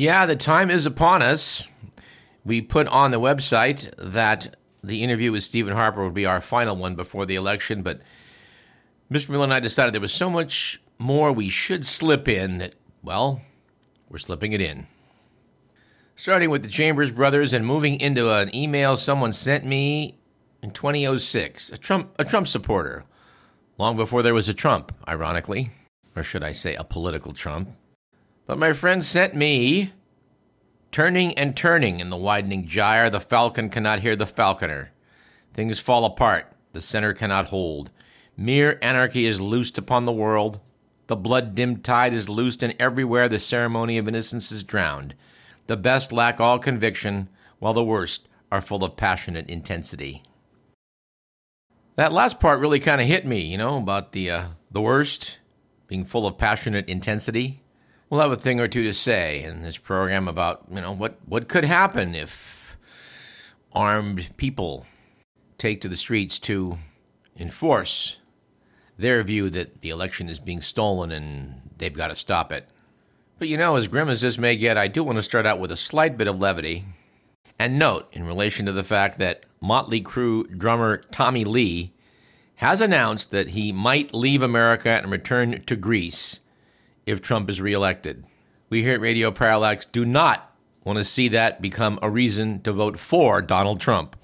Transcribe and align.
Yeah, 0.00 0.24
the 0.24 0.34
time 0.34 0.70
is 0.70 0.86
upon 0.86 1.20
us. 1.20 1.68
We 2.42 2.62
put 2.62 2.88
on 2.88 3.10
the 3.10 3.20
website 3.20 3.92
that 3.98 4.56
the 4.82 5.02
interview 5.02 5.30
with 5.30 5.42
Stephen 5.42 5.74
Harper 5.74 6.02
would 6.02 6.14
be 6.14 6.24
our 6.24 6.40
final 6.40 6.74
one 6.74 6.94
before 6.94 7.26
the 7.26 7.34
election, 7.34 7.82
but 7.82 8.00
Mr. 9.12 9.28
Miller 9.28 9.44
and 9.44 9.52
I 9.52 9.60
decided 9.60 9.92
there 9.92 10.00
was 10.00 10.10
so 10.10 10.30
much 10.30 10.80
more 10.98 11.32
we 11.32 11.50
should 11.50 11.84
slip 11.84 12.28
in 12.28 12.56
that, 12.56 12.76
well, 13.02 13.42
we're 14.08 14.16
slipping 14.16 14.54
it 14.54 14.62
in. 14.62 14.86
Starting 16.16 16.48
with 16.48 16.62
the 16.62 16.70
Chambers 16.70 17.10
brothers 17.10 17.52
and 17.52 17.66
moving 17.66 18.00
into 18.00 18.32
an 18.32 18.56
email 18.56 18.96
someone 18.96 19.34
sent 19.34 19.66
me 19.66 20.18
in 20.62 20.70
2006, 20.70 21.72
a 21.72 21.76
Trump, 21.76 22.10
a 22.18 22.24
Trump 22.24 22.48
supporter, 22.48 23.04
long 23.76 23.98
before 23.98 24.22
there 24.22 24.32
was 24.32 24.48
a 24.48 24.54
Trump, 24.54 24.94
ironically, 25.06 25.72
or 26.16 26.22
should 26.22 26.42
I 26.42 26.52
say 26.52 26.74
a 26.74 26.84
political 26.84 27.32
Trump. 27.32 27.76
But 28.50 28.58
my 28.58 28.72
friend 28.72 29.04
sent 29.04 29.36
me 29.36 29.92
turning 30.90 31.38
and 31.38 31.56
turning 31.56 32.00
in 32.00 32.10
the 32.10 32.16
widening 32.16 32.66
gyre. 32.66 33.08
The 33.08 33.20
falcon 33.20 33.70
cannot 33.70 34.00
hear 34.00 34.16
the 34.16 34.26
falconer. 34.26 34.90
Things 35.54 35.78
fall 35.78 36.04
apart. 36.04 36.52
The 36.72 36.80
center 36.80 37.12
cannot 37.14 37.46
hold. 37.46 37.92
Mere 38.36 38.76
anarchy 38.82 39.24
is 39.24 39.40
loosed 39.40 39.78
upon 39.78 40.04
the 40.04 40.10
world. 40.10 40.58
The 41.06 41.14
blood 41.14 41.54
dimmed 41.54 41.84
tide 41.84 42.12
is 42.12 42.28
loosed, 42.28 42.64
and 42.64 42.74
everywhere 42.80 43.28
the 43.28 43.38
ceremony 43.38 43.98
of 43.98 44.08
innocence 44.08 44.50
is 44.50 44.64
drowned. 44.64 45.14
The 45.68 45.76
best 45.76 46.10
lack 46.10 46.40
all 46.40 46.58
conviction, 46.58 47.28
while 47.60 47.72
the 47.72 47.84
worst 47.84 48.26
are 48.50 48.60
full 48.60 48.82
of 48.82 48.96
passionate 48.96 49.48
intensity. 49.48 50.24
That 51.94 52.12
last 52.12 52.40
part 52.40 52.58
really 52.58 52.80
kind 52.80 53.00
of 53.00 53.06
hit 53.06 53.24
me, 53.24 53.42
you 53.42 53.58
know, 53.58 53.78
about 53.78 54.10
the 54.10 54.28
uh, 54.28 54.48
the 54.72 54.80
worst 54.80 55.38
being 55.86 56.04
full 56.04 56.26
of 56.26 56.36
passionate 56.36 56.88
intensity. 56.88 57.59
We'll 58.10 58.20
have 58.20 58.32
a 58.32 58.36
thing 58.36 58.58
or 58.58 58.66
two 58.66 58.82
to 58.82 58.92
say 58.92 59.44
in 59.44 59.62
this 59.62 59.78
program 59.78 60.26
about, 60.26 60.64
you 60.68 60.80
know, 60.80 60.90
what, 60.90 61.16
what 61.26 61.46
could 61.46 61.64
happen 61.64 62.16
if 62.16 62.76
armed 63.72 64.36
people 64.36 64.84
take 65.58 65.80
to 65.82 65.88
the 65.88 65.96
streets 65.96 66.40
to 66.40 66.78
enforce 67.38 68.18
their 68.98 69.22
view 69.22 69.48
that 69.50 69.80
the 69.80 69.90
election 69.90 70.28
is 70.28 70.40
being 70.40 70.60
stolen 70.60 71.12
and 71.12 71.62
they've 71.78 71.94
got 71.94 72.08
to 72.08 72.16
stop 72.16 72.50
it. 72.50 72.68
But 73.38 73.46
you 73.46 73.56
know, 73.56 73.76
as 73.76 73.86
grim 73.86 74.08
as 74.08 74.20
this 74.20 74.38
may 74.38 74.56
get, 74.56 74.76
I 74.76 74.88
do 74.88 75.04
want 75.04 75.16
to 75.16 75.22
start 75.22 75.46
out 75.46 75.60
with 75.60 75.70
a 75.70 75.76
slight 75.76 76.18
bit 76.18 76.26
of 76.26 76.40
levity 76.40 76.84
and 77.60 77.78
note 77.78 78.08
in 78.12 78.26
relation 78.26 78.66
to 78.66 78.72
the 78.72 78.82
fact 78.82 79.18
that 79.18 79.44
Motley 79.60 80.02
Crue 80.02 80.58
drummer 80.58 80.98
Tommy 81.12 81.44
Lee 81.44 81.92
has 82.56 82.80
announced 82.80 83.30
that 83.30 83.50
he 83.50 83.70
might 83.70 84.12
leave 84.12 84.42
America 84.42 84.90
and 84.90 85.12
return 85.12 85.62
to 85.62 85.76
Greece 85.76 86.39
if 87.10 87.20
Trump 87.20 87.50
is 87.50 87.60
reelected. 87.60 88.24
We 88.68 88.82
here 88.82 88.94
at 88.94 89.00
Radio 89.00 89.32
Parallax 89.32 89.84
do 89.84 90.04
not 90.04 90.54
want 90.84 90.98
to 90.98 91.04
see 91.04 91.28
that 91.28 91.60
become 91.60 91.98
a 92.02 92.08
reason 92.08 92.60
to 92.62 92.72
vote 92.72 92.98
for 92.98 93.42
Donald 93.42 93.80
Trump. 93.80 94.16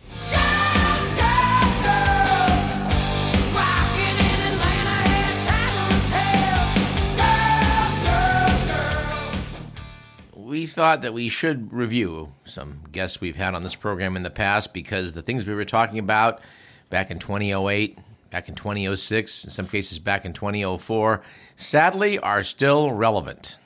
We 10.32 10.64
thought 10.64 11.02
that 11.02 11.12
we 11.12 11.28
should 11.28 11.72
review 11.72 12.32
some 12.44 12.84
guests 12.92 13.20
we've 13.20 13.36
had 13.36 13.54
on 13.54 13.64
this 13.64 13.74
program 13.74 14.16
in 14.16 14.22
the 14.22 14.30
past 14.30 14.72
because 14.72 15.12
the 15.12 15.22
things 15.22 15.44
we 15.44 15.54
were 15.54 15.64
talking 15.64 15.98
about 15.98 16.40
back 16.88 17.10
in 17.10 17.18
2008, 17.18 17.98
back 18.36 18.50
in 18.50 18.54
2006, 18.54 19.44
in 19.44 19.50
some 19.50 19.66
cases 19.66 19.98
back 19.98 20.26
in 20.26 20.34
2004, 20.34 21.22
sadly 21.56 22.18
are 22.18 22.44
still 22.44 22.92
relevant. 22.92 23.56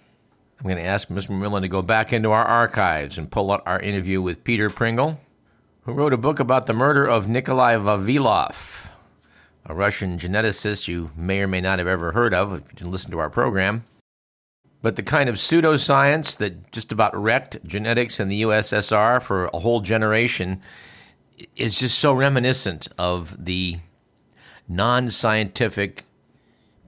I'm 0.61 0.63
going 0.63 0.77
to 0.77 0.85
ask 0.85 1.09
Mr. 1.09 1.37
Millen 1.37 1.63
to 1.63 1.69
go 1.69 1.83
back 1.83 2.13
into 2.13 2.31
our 2.31 2.45
archives 2.45 3.19
and 3.19 3.29
pull 3.29 3.51
out 3.51 3.65
our 3.67 3.81
interview 3.81 4.23
with 4.23 4.45
Peter 4.45 4.71
Pringle, 4.71 5.19
who 5.83 5.93
wrote 5.93 6.13
a 6.13 6.17
book 6.17 6.39
about 6.39 6.67
the 6.67 6.73
murder 6.73 7.05
of 7.05 7.27
Nikolai 7.27 7.75
Vavilov, 7.79 8.93
a 9.67 9.75
Russian 9.75 10.19
geneticist 10.19 10.87
you 10.87 11.11
may 11.17 11.41
or 11.41 11.49
may 11.49 11.61
not 11.61 11.81
have 11.81 11.89
ever 11.89 12.13
heard 12.13 12.33
of 12.33 12.53
if 12.53 12.61
you 12.61 12.77
didn't 12.77 12.93
listen 12.93 13.11
to 13.11 13.19
our 13.19 13.29
program. 13.29 13.85
But 14.83 14.95
the 14.95 15.03
kind 15.03 15.29
of 15.29 15.35
pseudoscience 15.35 16.37
that 16.37 16.71
just 16.71 16.93
about 16.93 17.21
wrecked 17.21 17.59
genetics 17.67 18.21
in 18.21 18.29
the 18.29 18.43
USSR 18.43 19.21
for 19.21 19.47
a 19.47 19.59
whole 19.59 19.81
generation 19.81 20.63
is 21.57 21.75
just 21.75 21.99
so 21.99 22.13
reminiscent 22.13 22.87
of 22.99 23.35
the 23.45 23.81
non 24.71 25.11
scientific 25.11 26.05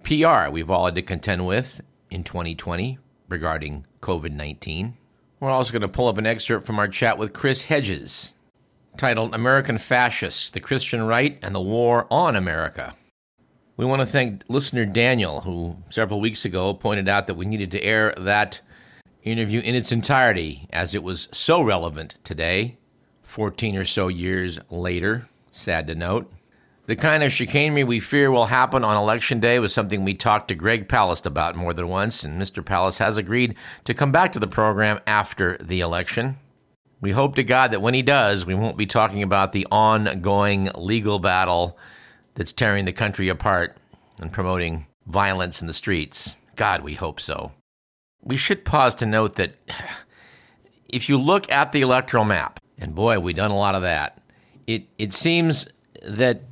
PR 0.04 0.48
we've 0.50 0.70
all 0.70 0.86
had 0.86 0.94
to 0.94 1.02
contend 1.02 1.44
with 1.44 1.80
in 2.10 2.22
2020 2.22 2.98
regarding 3.28 3.84
COVID 4.00 4.30
19. 4.30 4.96
We're 5.40 5.50
also 5.50 5.72
going 5.72 5.82
to 5.82 5.88
pull 5.88 6.06
up 6.06 6.18
an 6.18 6.26
excerpt 6.26 6.64
from 6.64 6.78
our 6.78 6.86
chat 6.86 7.18
with 7.18 7.32
Chris 7.32 7.64
Hedges 7.64 8.34
titled 8.96 9.34
American 9.34 9.78
Fascists, 9.78 10.50
the 10.50 10.60
Christian 10.60 11.02
Right, 11.02 11.38
and 11.42 11.54
the 11.54 11.60
War 11.60 12.06
on 12.08 12.36
America. 12.36 12.94
We 13.76 13.84
want 13.84 14.00
to 14.00 14.06
thank 14.06 14.44
listener 14.48 14.84
Daniel, 14.84 15.40
who 15.40 15.78
several 15.90 16.20
weeks 16.20 16.44
ago 16.44 16.74
pointed 16.74 17.08
out 17.08 17.26
that 17.26 17.34
we 17.34 17.46
needed 17.46 17.72
to 17.72 17.82
air 17.82 18.14
that 18.16 18.60
interview 19.24 19.60
in 19.60 19.74
its 19.74 19.90
entirety 19.90 20.68
as 20.72 20.94
it 20.94 21.02
was 21.02 21.28
so 21.32 21.60
relevant 21.60 22.16
today, 22.22 22.76
14 23.22 23.76
or 23.76 23.84
so 23.84 24.06
years 24.06 24.60
later. 24.70 25.28
Sad 25.50 25.88
to 25.88 25.96
note. 25.96 26.30
The 26.86 26.96
kind 26.96 27.22
of 27.22 27.32
chicanery 27.32 27.84
we 27.84 28.00
fear 28.00 28.32
will 28.32 28.46
happen 28.46 28.82
on 28.82 28.96
Election 28.96 29.38
Day 29.38 29.60
was 29.60 29.72
something 29.72 30.02
we 30.02 30.14
talked 30.14 30.48
to 30.48 30.56
Greg 30.56 30.88
Palast 30.88 31.26
about 31.26 31.54
more 31.54 31.72
than 31.72 31.86
once, 31.86 32.24
and 32.24 32.42
Mr. 32.42 32.60
Palast 32.60 32.98
has 32.98 33.16
agreed 33.16 33.54
to 33.84 33.94
come 33.94 34.10
back 34.10 34.32
to 34.32 34.40
the 34.40 34.48
program 34.48 34.98
after 35.06 35.56
the 35.58 35.78
election. 35.78 36.38
We 37.00 37.12
hope 37.12 37.36
to 37.36 37.44
God 37.44 37.70
that 37.70 37.82
when 37.82 37.94
he 37.94 38.02
does, 38.02 38.44
we 38.44 38.56
won't 38.56 38.76
be 38.76 38.86
talking 38.86 39.22
about 39.22 39.52
the 39.52 39.66
ongoing 39.70 40.70
legal 40.74 41.20
battle 41.20 41.78
that's 42.34 42.52
tearing 42.52 42.84
the 42.84 42.92
country 42.92 43.28
apart 43.28 43.76
and 44.18 44.32
promoting 44.32 44.86
violence 45.06 45.60
in 45.60 45.68
the 45.68 45.72
streets. 45.72 46.34
God, 46.56 46.82
we 46.82 46.94
hope 46.94 47.20
so. 47.20 47.52
We 48.22 48.36
should 48.36 48.64
pause 48.64 48.96
to 48.96 49.06
note 49.06 49.36
that 49.36 49.54
if 50.88 51.08
you 51.08 51.16
look 51.16 51.50
at 51.52 51.70
the 51.70 51.82
electoral 51.82 52.24
map, 52.24 52.58
and 52.76 52.92
boy, 52.92 53.20
we've 53.20 53.36
done 53.36 53.52
a 53.52 53.56
lot 53.56 53.76
of 53.76 53.82
that, 53.82 54.20
it, 54.66 54.88
it 54.98 55.12
seems 55.12 55.68
that 56.04 56.42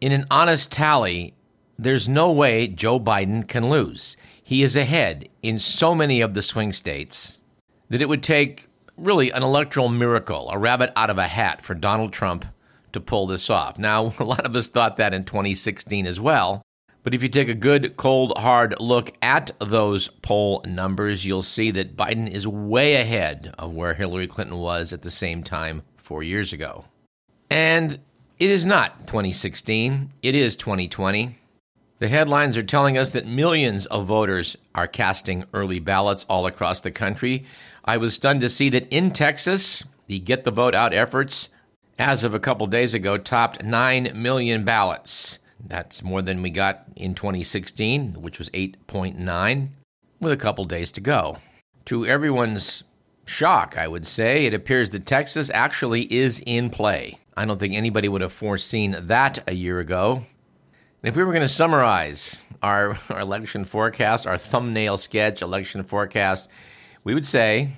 in 0.00 0.12
an 0.12 0.26
honest 0.30 0.72
tally, 0.72 1.34
there's 1.78 2.08
no 2.08 2.32
way 2.32 2.66
Joe 2.68 2.98
Biden 2.98 3.46
can 3.46 3.68
lose. 3.68 4.16
He 4.42 4.62
is 4.62 4.76
ahead 4.76 5.28
in 5.42 5.58
so 5.58 5.94
many 5.94 6.20
of 6.20 6.34
the 6.34 6.42
swing 6.42 6.72
states 6.72 7.40
that 7.88 8.02
it 8.02 8.08
would 8.08 8.22
take 8.22 8.68
really 8.96 9.30
an 9.30 9.42
electoral 9.42 9.88
miracle, 9.88 10.50
a 10.50 10.58
rabbit 10.58 10.92
out 10.96 11.10
of 11.10 11.18
a 11.18 11.28
hat 11.28 11.62
for 11.62 11.74
Donald 11.74 12.12
Trump 12.12 12.44
to 12.92 13.00
pull 13.00 13.26
this 13.26 13.50
off. 13.50 13.78
Now, 13.78 14.12
a 14.18 14.24
lot 14.24 14.46
of 14.46 14.56
us 14.56 14.68
thought 14.68 14.96
that 14.96 15.14
in 15.14 15.24
2016 15.24 16.06
as 16.06 16.20
well. 16.20 16.62
But 17.04 17.14
if 17.14 17.22
you 17.22 17.28
take 17.28 17.48
a 17.48 17.54
good, 17.54 17.96
cold, 17.96 18.36
hard 18.36 18.74
look 18.80 19.12
at 19.22 19.50
those 19.60 20.08
poll 20.08 20.62
numbers, 20.66 21.24
you'll 21.24 21.42
see 21.42 21.70
that 21.70 21.96
Biden 21.96 22.28
is 22.28 22.46
way 22.46 22.96
ahead 22.96 23.54
of 23.58 23.72
where 23.72 23.94
Hillary 23.94 24.26
Clinton 24.26 24.58
was 24.58 24.92
at 24.92 25.02
the 25.02 25.10
same 25.10 25.42
time 25.42 25.82
four 25.96 26.22
years 26.22 26.52
ago. 26.52 26.84
And 27.50 28.00
it 28.38 28.50
is 28.50 28.64
not 28.64 29.06
2016, 29.06 30.10
it 30.22 30.34
is 30.34 30.56
2020. 30.56 31.38
The 31.98 32.08
headlines 32.08 32.56
are 32.56 32.62
telling 32.62 32.96
us 32.96 33.10
that 33.10 33.26
millions 33.26 33.86
of 33.86 34.06
voters 34.06 34.56
are 34.74 34.86
casting 34.86 35.44
early 35.52 35.80
ballots 35.80 36.24
all 36.28 36.46
across 36.46 36.80
the 36.80 36.92
country. 36.92 37.44
I 37.84 37.96
was 37.96 38.14
stunned 38.14 38.40
to 38.42 38.48
see 38.48 38.68
that 38.70 38.88
in 38.90 39.10
Texas, 39.10 39.82
the 40.06 40.20
Get 40.20 40.44
the 40.44 40.52
Vote 40.52 40.74
Out 40.74 40.94
efforts 40.94 41.50
as 41.98 42.22
of 42.22 42.34
a 42.34 42.40
couple 42.40 42.66
days 42.68 42.94
ago, 42.94 43.18
topped 43.18 43.64
9 43.64 44.12
million 44.14 44.64
ballots. 44.64 45.40
That's 45.58 46.02
more 46.04 46.22
than 46.22 46.42
we 46.42 46.50
got 46.50 46.84
in 46.94 47.16
2016, 47.16 48.22
which 48.22 48.38
was 48.38 48.48
8.9, 48.50 49.68
with 50.20 50.32
a 50.32 50.36
couple 50.36 50.64
days 50.64 50.92
to 50.92 51.00
go. 51.00 51.38
To 51.86 52.06
everyone's 52.06 52.84
shock, 53.26 53.76
I 53.76 53.88
would 53.88 54.06
say, 54.06 54.46
it 54.46 54.54
appears 54.54 54.90
that 54.90 55.06
Texas 55.06 55.50
actually 55.52 56.02
is 56.12 56.40
in 56.46 56.70
play. 56.70 57.18
I 57.38 57.44
don't 57.44 57.58
think 57.58 57.74
anybody 57.74 58.08
would 58.08 58.20
have 58.20 58.32
foreseen 58.32 58.96
that 58.98 59.38
a 59.46 59.54
year 59.54 59.78
ago. 59.78 60.24
And 61.02 61.08
if 61.08 61.14
we 61.14 61.22
were 61.22 61.30
going 61.30 61.42
to 61.42 61.48
summarize 61.48 62.42
our, 62.64 62.98
our 63.10 63.20
election 63.20 63.64
forecast, 63.64 64.26
our 64.26 64.36
thumbnail 64.36 64.98
sketch 64.98 65.40
election 65.40 65.84
forecast, 65.84 66.48
we 67.04 67.14
would 67.14 67.24
say 67.24 67.70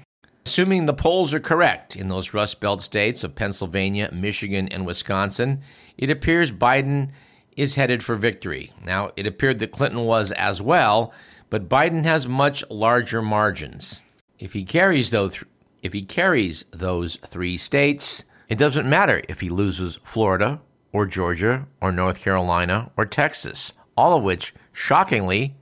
Assuming 0.47 0.87
the 0.87 0.95
polls 0.95 1.35
are 1.35 1.41
correct 1.41 1.95
in 1.95 2.09
those 2.09 2.33
Rust 2.33 2.59
Belt 2.61 2.81
states 2.81 3.23
of 3.23 3.35
Pennsylvania, 3.35 4.09
Michigan, 4.11 4.67
and 4.69 4.87
Wisconsin, 4.87 5.61
it 5.99 6.09
appears 6.09 6.51
Biden 6.51 7.11
is 7.55 7.75
headed 7.75 8.03
for 8.03 8.17
victory. 8.17 8.73
Now, 8.83 9.11
it 9.17 9.27
appeared 9.27 9.59
that 9.59 9.73
Clinton 9.73 10.07
was 10.07 10.33
as 10.33 10.63
well, 10.63 11.13
but 11.51 11.69
Biden 11.69 12.05
has 12.05 12.27
much 12.27 12.65
larger 12.71 13.21
margins. 13.21 14.03
If 14.39 14.55
he 14.55 14.65
carries 14.65 15.11
those, 15.11 15.45
if 15.83 15.93
he 15.93 16.03
carries 16.03 16.65
those 16.73 17.17
three 17.17 17.59
states, 17.59 18.25
it 18.51 18.59
doesn't 18.59 18.91
matter 18.91 19.23
if 19.29 19.41
he 19.41 19.49
loses 19.49 20.01
Florida 20.03 20.61
or 20.93 21.07
Georgia 21.07 21.67
or 21.81 21.93
North 21.93 22.21
Carolina 22.21 22.91
or 22.97 23.07
Texas, 23.07 23.73
all 23.97 24.19
of 24.19 24.25
which, 24.25 24.53
shockingly, 24.73 25.55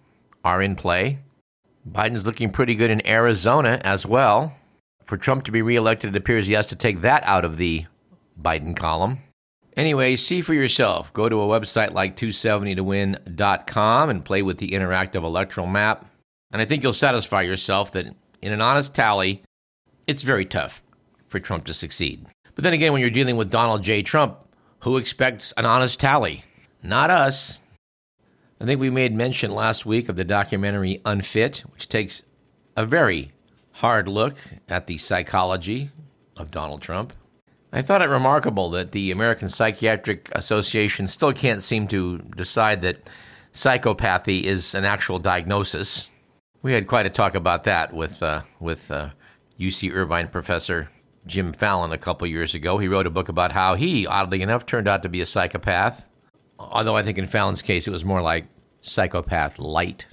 are 0.43 0.62
in 0.62 0.75
play. 0.75 1.19
Biden's 1.87 2.26
looking 2.26 2.50
pretty 2.50 2.75
good 2.75 2.90
in 2.90 3.06
Arizona 3.06 3.79
as 3.85 4.06
well. 4.06 4.55
For 5.05 5.19
Trump 5.19 5.44
to 5.44 5.52
be 5.52 5.61
reelected, 5.61 6.14
it 6.14 6.19
appears 6.19 6.46
he 6.46 6.55
has 6.55 6.67
to 6.67 6.76
take 6.76 7.02
that 7.02 7.23
out 7.25 7.44
of 7.44 7.58
the 7.58 7.85
Biden 8.40 8.75
column. 8.75 9.19
Anyway, 9.76 10.17
see 10.17 10.40
for 10.40 10.55
yourself. 10.55 11.12
Go 11.12 11.29
to 11.29 11.43
a 11.43 11.61
website 11.61 11.93
like 11.93 12.17
270towin.com 12.17 14.11
and 14.11 14.25
play 14.25 14.43
with 14.43 14.58
the 14.58 14.70
interactive 14.70 15.23
electoral 15.25 15.67
map. 15.67 16.06
And 16.50 16.62
I 16.62 16.64
think 16.64 16.82
you'll 16.82 16.94
satisfy 16.94 17.43
yourself 17.43 17.93
that 17.93 18.06
in 18.40 18.52
an 18.52 18.62
honest 18.62 18.94
tally, 18.94 19.43
it's 20.06 20.23
very 20.23 20.46
tough 20.46 20.82
for 21.29 21.38
Trump 21.38 21.67
to 21.67 21.75
succeed. 21.75 22.26
But 22.58 22.64
then 22.64 22.72
again, 22.72 22.93
when 22.93 23.00
you're 23.00 23.10
dealing 23.10 23.37
with 23.37 23.52
Donald 23.52 23.84
J. 23.84 24.02
Trump, 24.02 24.44
who 24.81 24.96
expects 24.96 25.52
an 25.52 25.64
honest 25.64 26.00
tally? 26.00 26.43
Not 26.82 27.08
us. 27.08 27.62
I 28.60 28.64
think 28.64 28.81
we 28.81 28.90
made 28.90 29.14
mention 29.14 29.52
last 29.52 29.87
week 29.87 30.08
of 30.08 30.16
the 30.16 30.25
documentary 30.25 31.00
Unfit, 31.05 31.58
which 31.72 31.88
takes 31.88 32.25
a 32.76 32.84
very 32.84 33.31
hard 33.75 34.08
look 34.08 34.38
at 34.69 34.88
the 34.88 34.99
psychology 34.99 35.90
of 36.37 36.50
Donald 36.50 36.82
Trump. 36.82 37.12
I 37.72 37.81
thought 37.81 38.02
it 38.02 38.08
remarkable 38.08 38.70
that 38.70 38.90
the 38.90 39.12
American 39.12 39.49
Psychiatric 39.49 40.28
Association 40.32 41.06
still 41.06 41.32
can't 41.32 41.62
seem 41.62 41.87
to 41.87 42.19
decide 42.19 42.82
that 42.82 43.08
psychopathy 43.54 44.43
is 44.43 44.75
an 44.75 44.84
actual 44.84 45.20
diagnosis. 45.20 46.11
We 46.62 46.72
had 46.72 46.88
quite 46.88 47.06
a 47.06 47.11
talk 47.11 47.37
about 47.37 47.62
that 47.64 47.94
with 47.94 48.20
uh, 48.20 48.43
with 48.58 48.90
uh, 48.90 49.11
UC 49.61 49.94
Irvine 49.94 50.26
professor 50.26 50.88
Jim 51.28 51.52
Fallon 51.52 51.92
a 51.92 51.98
couple 51.98 52.26
years 52.26 52.54
ago. 52.54 52.78
He 52.78 52.88
wrote 52.88 53.06
a 53.06 53.10
book 53.10 53.28
about 53.28 53.52
how 53.52 53.76
he, 53.76 54.06
oddly 54.06 54.42
enough, 54.42 54.66
turned 54.66 54.88
out 54.88 55.02
to 55.04 55.08
be 55.08 55.20
a 55.20 55.26
psychopath. 55.26 56.08
Although 56.58 56.96
I 56.96 57.02
think 57.02 57.19
in 57.19 57.26
Fallon's 57.26 57.62
case 57.62 57.86
it 57.86 57.92
was 57.92 58.04
more 58.04 58.22
like 58.22 58.46
psychopath 58.80 59.58
light. 59.58 60.06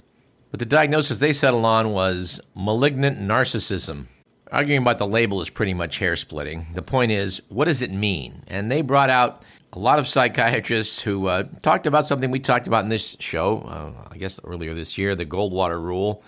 But 0.50 0.60
the 0.60 0.66
diagnosis 0.66 1.18
they 1.18 1.32
settled 1.32 1.64
on 1.64 1.92
was 1.92 2.40
malignant 2.54 3.18
narcissism. 3.18 4.06
Arguing 4.52 4.82
about 4.82 4.98
the 4.98 5.06
label 5.06 5.40
is 5.40 5.50
pretty 5.50 5.74
much 5.74 5.98
hair 5.98 6.14
splitting. 6.14 6.68
The 6.74 6.82
point 6.82 7.10
is, 7.10 7.42
what 7.48 7.64
does 7.64 7.82
it 7.82 7.90
mean? 7.90 8.44
And 8.46 8.70
they 8.70 8.80
brought 8.80 9.10
out 9.10 9.42
a 9.72 9.78
lot 9.78 9.98
of 9.98 10.06
psychiatrists 10.06 11.02
who 11.02 11.26
uh, 11.26 11.44
talked 11.62 11.86
about 11.86 12.06
something 12.06 12.30
we 12.30 12.38
talked 12.38 12.68
about 12.68 12.84
in 12.84 12.88
this 12.88 13.16
show, 13.18 13.58
uh, 13.62 14.08
I 14.10 14.16
guess 14.16 14.38
earlier 14.44 14.72
this 14.72 14.96
year, 14.96 15.16
the 15.16 15.26
Goldwater 15.26 15.82
Rule. 15.82 16.22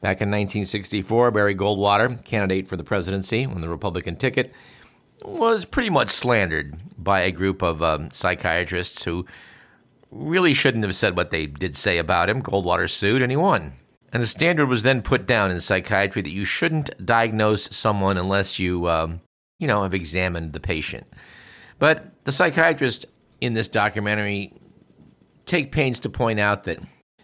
Back 0.00 0.20
in 0.20 0.28
1964, 0.28 1.32
Barry 1.32 1.56
Goldwater, 1.56 2.24
candidate 2.24 2.68
for 2.68 2.76
the 2.76 2.84
presidency 2.84 3.44
on 3.44 3.60
the 3.60 3.68
Republican 3.68 4.14
ticket, 4.14 4.52
was 5.22 5.64
pretty 5.64 5.90
much 5.90 6.10
slandered 6.10 6.78
by 6.96 7.22
a 7.22 7.32
group 7.32 7.62
of 7.62 7.82
um, 7.82 8.10
psychiatrists 8.12 9.02
who 9.02 9.26
really 10.12 10.54
shouldn't 10.54 10.84
have 10.84 10.94
said 10.94 11.16
what 11.16 11.32
they 11.32 11.46
did 11.46 11.76
say 11.76 11.98
about 11.98 12.30
him. 12.30 12.42
Goldwater 12.42 12.88
sued 12.88 13.22
and 13.22 13.32
he 13.32 13.36
won. 13.36 13.72
And 14.12 14.22
the 14.22 14.26
standard 14.28 14.68
was 14.68 14.84
then 14.84 15.02
put 15.02 15.26
down 15.26 15.50
in 15.50 15.60
psychiatry 15.60 16.22
that 16.22 16.30
you 16.30 16.44
shouldn't 16.44 16.90
diagnose 17.04 17.74
someone 17.76 18.16
unless 18.16 18.58
you, 18.58 18.88
um, 18.88 19.20
you 19.58 19.66
know, 19.66 19.82
have 19.82 19.94
examined 19.94 20.52
the 20.52 20.60
patient. 20.60 21.06
But 21.78 22.24
the 22.24 22.32
psychiatrists 22.32 23.04
in 23.40 23.52
this 23.52 23.68
documentary 23.68 24.52
take 25.44 25.72
pains 25.72 26.00
to 26.00 26.08
point 26.08 26.38
out 26.38 26.64
that 26.64 26.78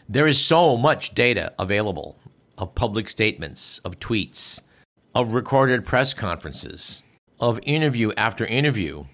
there 0.08 0.26
is 0.26 0.44
so 0.44 0.76
much 0.76 1.14
data 1.14 1.52
available 1.58 2.18
of 2.58 2.74
public 2.74 3.08
statements, 3.08 3.78
of 3.80 3.98
tweets, 3.98 4.60
of 5.14 5.34
recorded 5.34 5.84
press 5.84 6.14
conferences, 6.14 7.04
of 7.40 7.60
interview 7.64 8.12
after 8.16 8.46
interview 8.46 9.04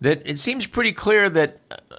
that 0.00 0.22
it 0.24 0.38
seems 0.38 0.66
pretty 0.66 0.92
clear 0.92 1.28
that 1.28 1.58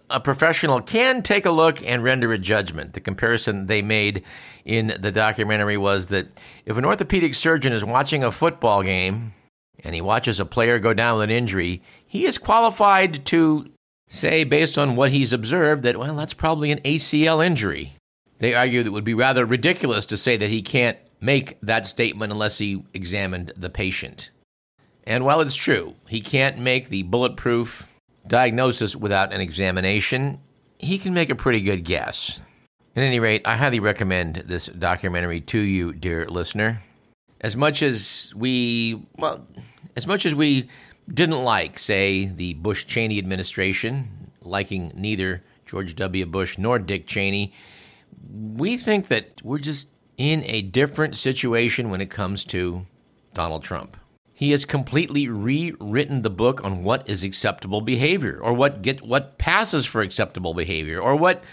a 0.10 0.20
professional 0.20 0.82
can 0.82 1.22
take 1.22 1.46
a 1.46 1.52
look 1.52 1.84
and 1.84 2.04
render 2.04 2.32
a 2.32 2.38
judgment. 2.38 2.94
The 2.94 3.02
comparison 3.02 3.68
they 3.68 3.82
made 3.82 4.24
in 4.64 4.94
the 5.00 5.12
documentary 5.12 5.78
was 5.78 6.08
that 6.08 6.28
if 6.66 6.78
an 6.78 6.86
orthopedic 6.86 7.36
surgeon 7.36 7.74
is 7.74 7.84
watching 7.84 8.24
a 8.24 8.32
football 8.32 8.84
game 8.84 9.34
and 9.84 9.94
he 9.94 10.02
watches 10.02 10.40
a 10.40 10.46
player 10.46 10.80
go 10.80 10.94
down 10.94 11.18
with 11.18 11.30
an 11.30 11.36
injury, 11.36 11.82
he 12.06 12.26
is 12.26 12.38
qualified 12.38 13.26
to 13.26 13.70
say, 14.08 14.44
based 14.44 14.78
on 14.78 14.96
what 14.96 15.12
he's 15.12 15.34
observed, 15.34 15.84
that, 15.84 15.98
well, 15.98 16.16
that's 16.16 16.34
probably 16.34 16.72
an 16.72 16.80
ACL 16.80 17.46
injury. 17.46 17.94
They 18.40 18.56
argue 18.56 18.84
that 18.84 18.90
it 18.90 18.94
would 18.94 19.04
be 19.04 19.14
rather 19.14 19.46
ridiculous 19.46 20.06
to 20.08 20.18
say 20.18 20.38
that 20.38 20.50
he 20.50 20.62
can't 20.62 20.98
make 21.22 21.58
that 21.62 21.86
statement 21.86 22.32
unless 22.32 22.58
he 22.58 22.84
examined 22.94 23.54
the 23.56 23.70
patient. 23.70 24.32
And 25.06 25.26
while 25.26 25.42
it's 25.42 25.56
true, 25.56 25.96
he 26.08 26.22
can't 26.22 26.58
make 26.58 26.90
the 26.90 27.04
bulletproof 27.04 27.88
diagnosis 28.28 28.96
without 28.96 29.34
an 29.34 29.42
examination, 29.42 30.40
he 30.78 30.98
can 30.98 31.14
make 31.14 31.30
a 31.30 31.36
pretty 31.36 31.62
good 31.62 31.84
guess. 31.84 32.42
At 32.96 33.04
any 33.04 33.20
rate, 33.20 33.42
I 33.46 33.58
highly 33.58 33.80
recommend 33.80 34.44
this 34.46 34.68
documentary 34.68 35.42
to 35.42 35.60
you, 35.60 35.94
dear 35.94 36.26
listener. 36.28 36.82
As 37.42 37.56
much 37.56 37.82
as 37.82 38.34
we, 38.36 39.06
well, 39.18 39.46
as 39.96 40.08
much 40.08 40.26
as 40.26 40.36
we 40.36 40.70
didn't 41.14 41.44
like, 41.44 41.80
say, 41.80 42.26
the 42.26 42.54
Bush 42.56 42.86
Cheney 42.86 43.18
administration, 43.18 44.32
liking 44.42 44.92
neither 44.96 45.44
George 45.66 45.96
W. 45.96 46.26
Bush 46.26 46.58
nor 46.58 46.80
Dick 46.80 47.08
Cheney, 47.08 47.54
we 48.32 48.78
think 48.78 49.08
that 49.08 49.42
we're 49.44 49.60
just 49.60 49.90
in 50.18 50.44
a 50.46 50.62
different 50.62 51.16
situation 51.16 51.90
when 51.90 52.02
it 52.02 52.10
comes 52.10 52.44
to 52.46 52.86
Donald 53.34 53.64
Trump. 53.64 53.96
He 54.34 54.52
has 54.52 54.66
completely 54.66 55.28
rewritten 55.28 56.22
the 56.22 56.30
book 56.30 56.64
on 56.64 56.84
what 56.84 57.10
is 57.10 57.24
acceptable 57.24 57.82
behavior 57.82 58.40
or 58.42 58.54
what 58.54 58.82
get 58.82 59.02
what 59.02 59.38
passes 59.38 59.86
for 59.86 60.02
acceptable 60.02 60.54
behavior 60.54 61.00
or 61.00 61.16
what 61.16 61.44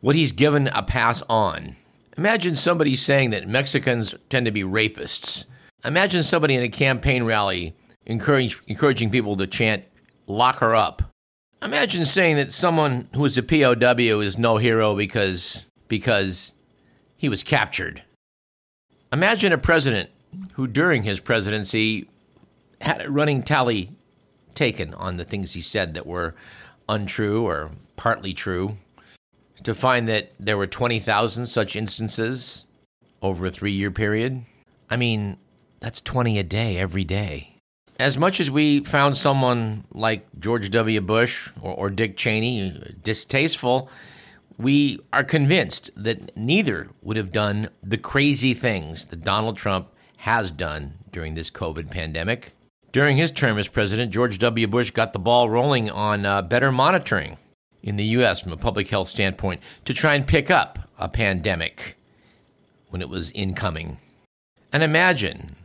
what 0.00 0.16
he's 0.16 0.32
given 0.32 0.68
a 0.68 0.82
pass 0.82 1.22
on. 1.28 1.76
Imagine 2.16 2.54
somebody 2.54 2.96
saying 2.96 3.30
that 3.30 3.48
Mexicans 3.48 4.14
tend 4.28 4.46
to 4.46 4.52
be 4.52 4.62
rapists. 4.62 5.44
Imagine 5.84 6.22
somebody 6.22 6.54
in 6.54 6.62
a 6.62 6.68
campaign 6.68 7.24
rally 7.24 7.74
encourage, 8.06 8.60
encouraging 8.66 9.10
people 9.10 9.36
to 9.36 9.46
chant 9.46 9.84
lock 10.26 10.58
her 10.58 10.74
up. 10.74 11.02
Imagine 11.62 12.04
saying 12.04 12.36
that 12.36 12.52
someone 12.52 13.08
who 13.14 13.24
is 13.24 13.38
a 13.38 13.42
POW 13.42 14.20
is 14.20 14.36
no 14.36 14.56
hero 14.56 14.96
because 14.96 15.66
because 15.92 16.54
he 17.18 17.28
was 17.28 17.42
captured. 17.42 18.02
Imagine 19.12 19.52
a 19.52 19.58
president 19.58 20.08
who 20.54 20.66
during 20.66 21.02
his 21.02 21.20
presidency 21.20 22.08
had 22.80 23.02
a 23.02 23.10
running 23.10 23.42
tally 23.42 23.90
taken 24.54 24.94
on 24.94 25.18
the 25.18 25.24
things 25.26 25.52
he 25.52 25.60
said 25.60 25.92
that 25.92 26.06
were 26.06 26.34
untrue 26.88 27.44
or 27.44 27.72
partly 27.96 28.32
true, 28.32 28.78
to 29.64 29.74
find 29.74 30.08
that 30.08 30.32
there 30.40 30.56
were 30.56 30.66
20,000 30.66 31.44
such 31.44 31.76
instances 31.76 32.64
over 33.20 33.44
a 33.44 33.50
three 33.50 33.72
year 33.72 33.90
period. 33.90 34.46
I 34.88 34.96
mean, 34.96 35.36
that's 35.80 36.00
20 36.00 36.38
a 36.38 36.42
day 36.42 36.78
every 36.78 37.04
day. 37.04 37.58
As 38.00 38.16
much 38.16 38.40
as 38.40 38.50
we 38.50 38.80
found 38.80 39.18
someone 39.18 39.84
like 39.92 40.26
George 40.40 40.70
W. 40.70 41.02
Bush 41.02 41.50
or, 41.60 41.74
or 41.74 41.90
Dick 41.90 42.16
Cheney 42.16 42.70
uh, 42.70 42.92
distasteful, 43.02 43.90
we 44.58 45.00
are 45.12 45.24
convinced 45.24 45.90
that 45.96 46.36
neither 46.36 46.88
would 47.02 47.16
have 47.16 47.32
done 47.32 47.68
the 47.82 47.98
crazy 47.98 48.54
things 48.54 49.06
that 49.06 49.24
Donald 49.24 49.56
Trump 49.56 49.88
has 50.18 50.50
done 50.50 50.94
during 51.10 51.34
this 51.34 51.50
COVID 51.50 51.90
pandemic. 51.90 52.52
During 52.92 53.16
his 53.16 53.32
term 53.32 53.58
as 53.58 53.68
president, 53.68 54.12
George 54.12 54.38
W. 54.38 54.66
Bush 54.66 54.90
got 54.90 55.12
the 55.12 55.18
ball 55.18 55.48
rolling 55.48 55.90
on 55.90 56.26
uh, 56.26 56.42
better 56.42 56.70
monitoring 56.70 57.38
in 57.82 57.96
the 57.96 58.04
U.S. 58.04 58.40
from 58.40 58.52
a 58.52 58.56
public 58.56 58.88
health 58.88 59.08
standpoint 59.08 59.60
to 59.84 59.94
try 59.94 60.14
and 60.14 60.26
pick 60.26 60.50
up 60.50 60.78
a 60.98 61.08
pandemic 61.08 61.96
when 62.90 63.00
it 63.00 63.08
was 63.08 63.30
incoming. 63.32 63.98
And 64.72 64.82
imagine, 64.82 65.56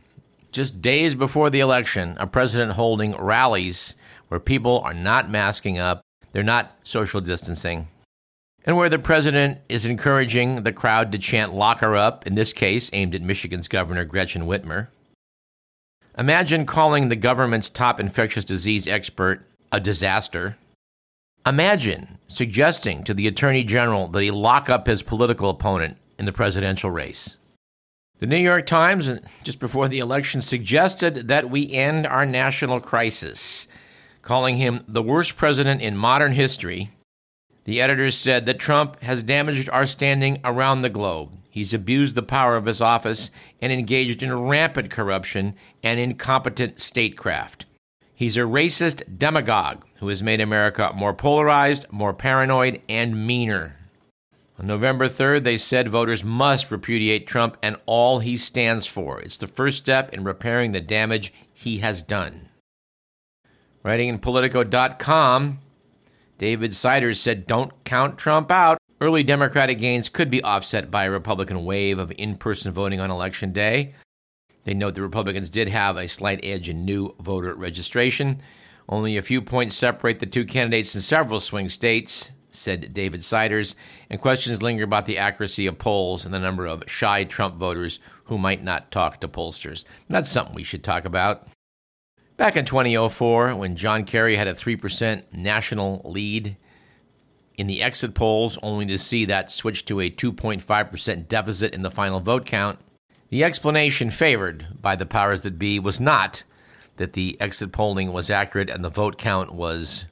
just 0.50 0.82
days 0.82 1.14
before 1.14 1.50
the 1.50 1.60
election, 1.60 2.16
a 2.18 2.26
president 2.26 2.72
holding 2.72 3.14
rallies 3.16 3.94
where 4.28 4.40
people 4.40 4.80
are 4.80 4.94
not 4.94 5.30
masking 5.30 5.78
up, 5.78 6.02
they're 6.32 6.42
not 6.42 6.76
social 6.82 7.20
distancing, 7.20 7.88
and 8.64 8.76
where 8.76 8.88
the 8.88 8.98
president 8.98 9.60
is 9.68 9.86
encouraging 9.86 10.62
the 10.62 10.72
crowd 10.72 11.12
to 11.12 11.18
chant 11.18 11.54
lock 11.54 11.80
her 11.80 11.96
up, 11.96 12.26
in 12.26 12.34
this 12.34 12.52
case 12.52 12.90
aimed 12.92 13.14
at 13.14 13.22
Michigan's 13.22 13.68
Governor 13.68 14.04
Gretchen 14.04 14.42
Whitmer. 14.42 14.88
Imagine 16.18 16.66
calling 16.66 17.08
the 17.08 17.16
government's 17.16 17.68
top 17.68 18.00
infectious 18.00 18.44
disease 18.44 18.88
expert 18.88 19.46
a 19.70 19.80
disaster. 19.80 20.56
Imagine 21.46 22.18
suggesting 22.26 23.04
to 23.04 23.14
the 23.14 23.28
Attorney 23.28 23.62
General 23.62 24.08
that 24.08 24.22
he 24.22 24.30
lock 24.30 24.68
up 24.68 24.86
his 24.86 25.02
political 25.02 25.48
opponent 25.48 25.96
in 26.18 26.24
the 26.24 26.32
presidential 26.32 26.90
race. 26.90 27.36
The 28.18 28.26
New 28.26 28.36
York 28.36 28.66
Times, 28.66 29.08
uh, 29.08 29.20
just 29.44 29.60
before 29.60 29.86
the 29.86 30.00
election, 30.00 30.42
suggested 30.42 31.28
that 31.28 31.50
we 31.50 31.70
end 31.70 32.04
our 32.04 32.26
national 32.26 32.80
crisis, 32.80 33.68
calling 34.22 34.56
him 34.56 34.84
the 34.88 35.02
worst 35.02 35.36
president 35.36 35.80
in 35.82 35.96
modern 35.96 36.32
history. 36.32 36.90
The 37.68 37.82
editors 37.82 38.16
said 38.16 38.46
that 38.46 38.58
Trump 38.58 38.98
has 39.02 39.22
damaged 39.22 39.68
our 39.68 39.84
standing 39.84 40.40
around 40.42 40.80
the 40.80 40.88
globe. 40.88 41.36
He's 41.50 41.74
abused 41.74 42.14
the 42.14 42.22
power 42.22 42.56
of 42.56 42.64
his 42.64 42.80
office 42.80 43.30
and 43.60 43.70
engaged 43.70 44.22
in 44.22 44.48
rampant 44.48 44.90
corruption 44.90 45.54
and 45.82 46.00
incompetent 46.00 46.80
statecraft. 46.80 47.66
He's 48.14 48.38
a 48.38 48.48
racist 48.48 49.18
demagogue 49.18 49.84
who 49.96 50.08
has 50.08 50.22
made 50.22 50.40
America 50.40 50.94
more 50.96 51.12
polarized, 51.12 51.84
more 51.92 52.14
paranoid, 52.14 52.80
and 52.88 53.26
meaner. 53.26 53.76
On 54.58 54.66
November 54.66 55.06
3rd, 55.06 55.44
they 55.44 55.58
said 55.58 55.90
voters 55.90 56.24
must 56.24 56.70
repudiate 56.70 57.26
Trump 57.26 57.58
and 57.62 57.76
all 57.84 58.20
he 58.20 58.38
stands 58.38 58.86
for. 58.86 59.20
It's 59.20 59.36
the 59.36 59.46
first 59.46 59.76
step 59.76 60.14
in 60.14 60.24
repairing 60.24 60.72
the 60.72 60.80
damage 60.80 61.34
he 61.52 61.80
has 61.80 62.02
done. 62.02 62.48
Writing 63.82 64.08
in 64.08 64.20
Politico.com, 64.20 65.58
David 66.38 66.74
Siders 66.74 67.20
said, 67.20 67.46
Don't 67.46 67.84
count 67.84 68.16
Trump 68.16 68.50
out. 68.50 68.78
Early 69.00 69.22
Democratic 69.22 69.78
gains 69.78 70.08
could 70.08 70.30
be 70.30 70.42
offset 70.42 70.90
by 70.90 71.04
a 71.04 71.10
Republican 71.10 71.64
wave 71.64 71.98
of 71.98 72.12
in 72.16 72.36
person 72.36 72.72
voting 72.72 73.00
on 73.00 73.10
Election 73.10 73.52
Day. 73.52 73.94
They 74.64 74.74
note 74.74 74.94
the 74.94 75.02
Republicans 75.02 75.50
did 75.50 75.68
have 75.68 75.96
a 75.96 76.08
slight 76.08 76.40
edge 76.42 76.68
in 76.68 76.84
new 76.84 77.14
voter 77.20 77.54
registration. 77.54 78.40
Only 78.88 79.16
a 79.16 79.22
few 79.22 79.42
points 79.42 79.76
separate 79.76 80.20
the 80.20 80.26
two 80.26 80.44
candidates 80.44 80.94
in 80.94 81.00
several 81.00 81.40
swing 81.40 81.68
states, 81.68 82.30
said 82.50 82.94
David 82.94 83.24
Siders, 83.24 83.76
and 84.08 84.20
questions 84.20 84.62
linger 84.62 84.84
about 84.84 85.06
the 85.06 85.18
accuracy 85.18 85.66
of 85.66 85.78
polls 85.78 86.24
and 86.24 86.32
the 86.32 86.38
number 86.38 86.66
of 86.66 86.84
shy 86.86 87.24
Trump 87.24 87.56
voters 87.56 87.98
who 88.24 88.38
might 88.38 88.62
not 88.62 88.90
talk 88.90 89.20
to 89.20 89.28
pollsters. 89.28 89.84
Not 90.08 90.26
something 90.26 90.54
we 90.54 90.64
should 90.64 90.84
talk 90.84 91.04
about. 91.04 91.48
Back 92.38 92.54
in 92.54 92.64
2004, 92.64 93.56
when 93.56 93.74
John 93.74 94.04
Kerry 94.04 94.36
had 94.36 94.46
a 94.46 94.54
3% 94.54 95.24
national 95.32 96.02
lead 96.04 96.56
in 97.56 97.66
the 97.66 97.82
exit 97.82 98.14
polls, 98.14 98.56
only 98.62 98.86
to 98.86 98.96
see 98.96 99.24
that 99.24 99.50
switch 99.50 99.84
to 99.86 99.98
a 99.98 100.08
2.5% 100.08 101.26
deficit 101.26 101.74
in 101.74 101.82
the 101.82 101.90
final 101.90 102.20
vote 102.20 102.46
count, 102.46 102.78
the 103.30 103.42
explanation 103.42 104.10
favored 104.10 104.68
by 104.80 104.94
the 104.94 105.04
powers 105.04 105.42
that 105.42 105.58
be 105.58 105.80
was 105.80 105.98
not 105.98 106.44
that 106.98 107.14
the 107.14 107.36
exit 107.40 107.72
polling 107.72 108.12
was 108.12 108.30
accurate 108.30 108.70
and 108.70 108.84
the 108.84 108.88
vote 108.88 109.18
count 109.18 109.52
was 109.52 110.04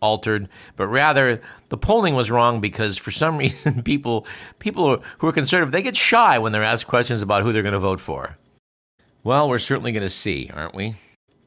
altered, 0.00 0.48
but 0.74 0.88
rather 0.88 1.40
the 1.68 1.78
polling 1.78 2.16
was 2.16 2.28
wrong 2.28 2.60
because 2.60 2.98
for 2.98 3.12
some 3.12 3.38
reason 3.38 3.84
people 3.84 4.26
people 4.58 5.00
who 5.18 5.28
are 5.28 5.32
conservative 5.32 5.70
they 5.70 5.80
get 5.80 5.96
shy 5.96 6.38
when 6.38 6.50
they're 6.50 6.64
asked 6.64 6.88
questions 6.88 7.22
about 7.22 7.44
who 7.44 7.52
they're 7.52 7.62
going 7.62 7.72
to 7.72 7.78
vote 7.78 8.00
for. 8.00 8.36
Well, 9.22 9.48
we're 9.48 9.60
certainly 9.60 9.92
going 9.92 10.02
to 10.02 10.10
see, 10.10 10.50
aren't 10.52 10.74
we? 10.74 10.96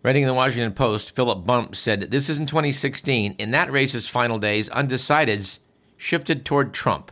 Writing 0.01 0.23
in 0.23 0.29
the 0.29 0.33
Washington 0.33 0.71
Post, 0.71 1.13
Philip 1.13 1.43
Bump 1.43 1.75
said, 1.75 2.09
This 2.09 2.29
is 2.29 2.39
in 2.39 2.45
2016. 2.45 3.35
In 3.37 3.51
that 3.51 3.69
race's 3.69 4.07
final 4.07 4.39
days, 4.39 4.69
undecideds 4.69 5.59
shifted 5.97 6.45
toward 6.45 6.73
Trump. 6.73 7.11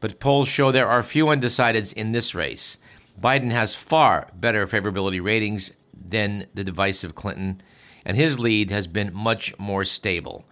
But 0.00 0.18
polls 0.18 0.48
show 0.48 0.72
there 0.72 0.88
are 0.88 1.04
few 1.04 1.26
undecideds 1.26 1.92
in 1.92 2.10
this 2.10 2.34
race. 2.34 2.78
Biden 3.20 3.52
has 3.52 3.76
far 3.76 4.28
better 4.34 4.66
favorability 4.66 5.22
ratings 5.22 5.70
than 5.96 6.48
the 6.54 6.64
divisive 6.64 7.14
Clinton, 7.14 7.62
and 8.04 8.16
his 8.16 8.40
lead 8.40 8.70
has 8.72 8.88
been 8.88 9.14
much 9.14 9.56
more 9.56 9.84
stable. 9.84 10.44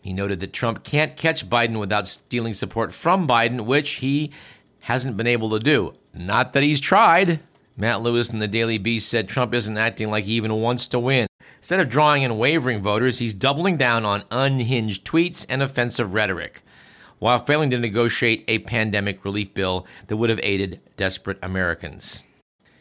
He 0.00 0.12
noted 0.12 0.40
that 0.40 0.52
Trump 0.52 0.82
can't 0.82 1.16
catch 1.16 1.48
Biden 1.48 1.78
without 1.78 2.08
stealing 2.08 2.54
support 2.54 2.92
from 2.92 3.28
Biden, 3.28 3.66
which 3.66 3.92
he 3.92 4.32
hasn't 4.82 5.16
been 5.16 5.28
able 5.28 5.50
to 5.50 5.60
do. 5.60 5.94
Not 6.12 6.54
that 6.54 6.64
he's 6.64 6.80
tried. 6.80 7.38
Matt 7.76 8.02
Lewis 8.02 8.30
in 8.30 8.38
the 8.38 8.48
Daily 8.48 8.78
Beast 8.78 9.08
said 9.08 9.28
Trump 9.28 9.54
isn't 9.54 9.78
acting 9.78 10.10
like 10.10 10.24
he 10.24 10.32
even 10.32 10.54
wants 10.54 10.86
to 10.88 10.98
win. 10.98 11.26
Instead 11.58 11.80
of 11.80 11.88
drawing 11.88 12.22
in 12.22 12.38
wavering 12.38 12.82
voters, 12.82 13.18
he's 13.18 13.32
doubling 13.32 13.76
down 13.76 14.04
on 14.04 14.24
unhinged 14.30 15.04
tweets 15.04 15.46
and 15.48 15.62
offensive 15.62 16.12
rhetoric 16.12 16.62
while 17.18 17.44
failing 17.44 17.70
to 17.70 17.78
negotiate 17.78 18.44
a 18.48 18.58
pandemic 18.58 19.24
relief 19.24 19.54
bill 19.54 19.86
that 20.08 20.16
would 20.16 20.28
have 20.28 20.40
aided 20.42 20.80
desperate 20.96 21.38
Americans. 21.40 22.26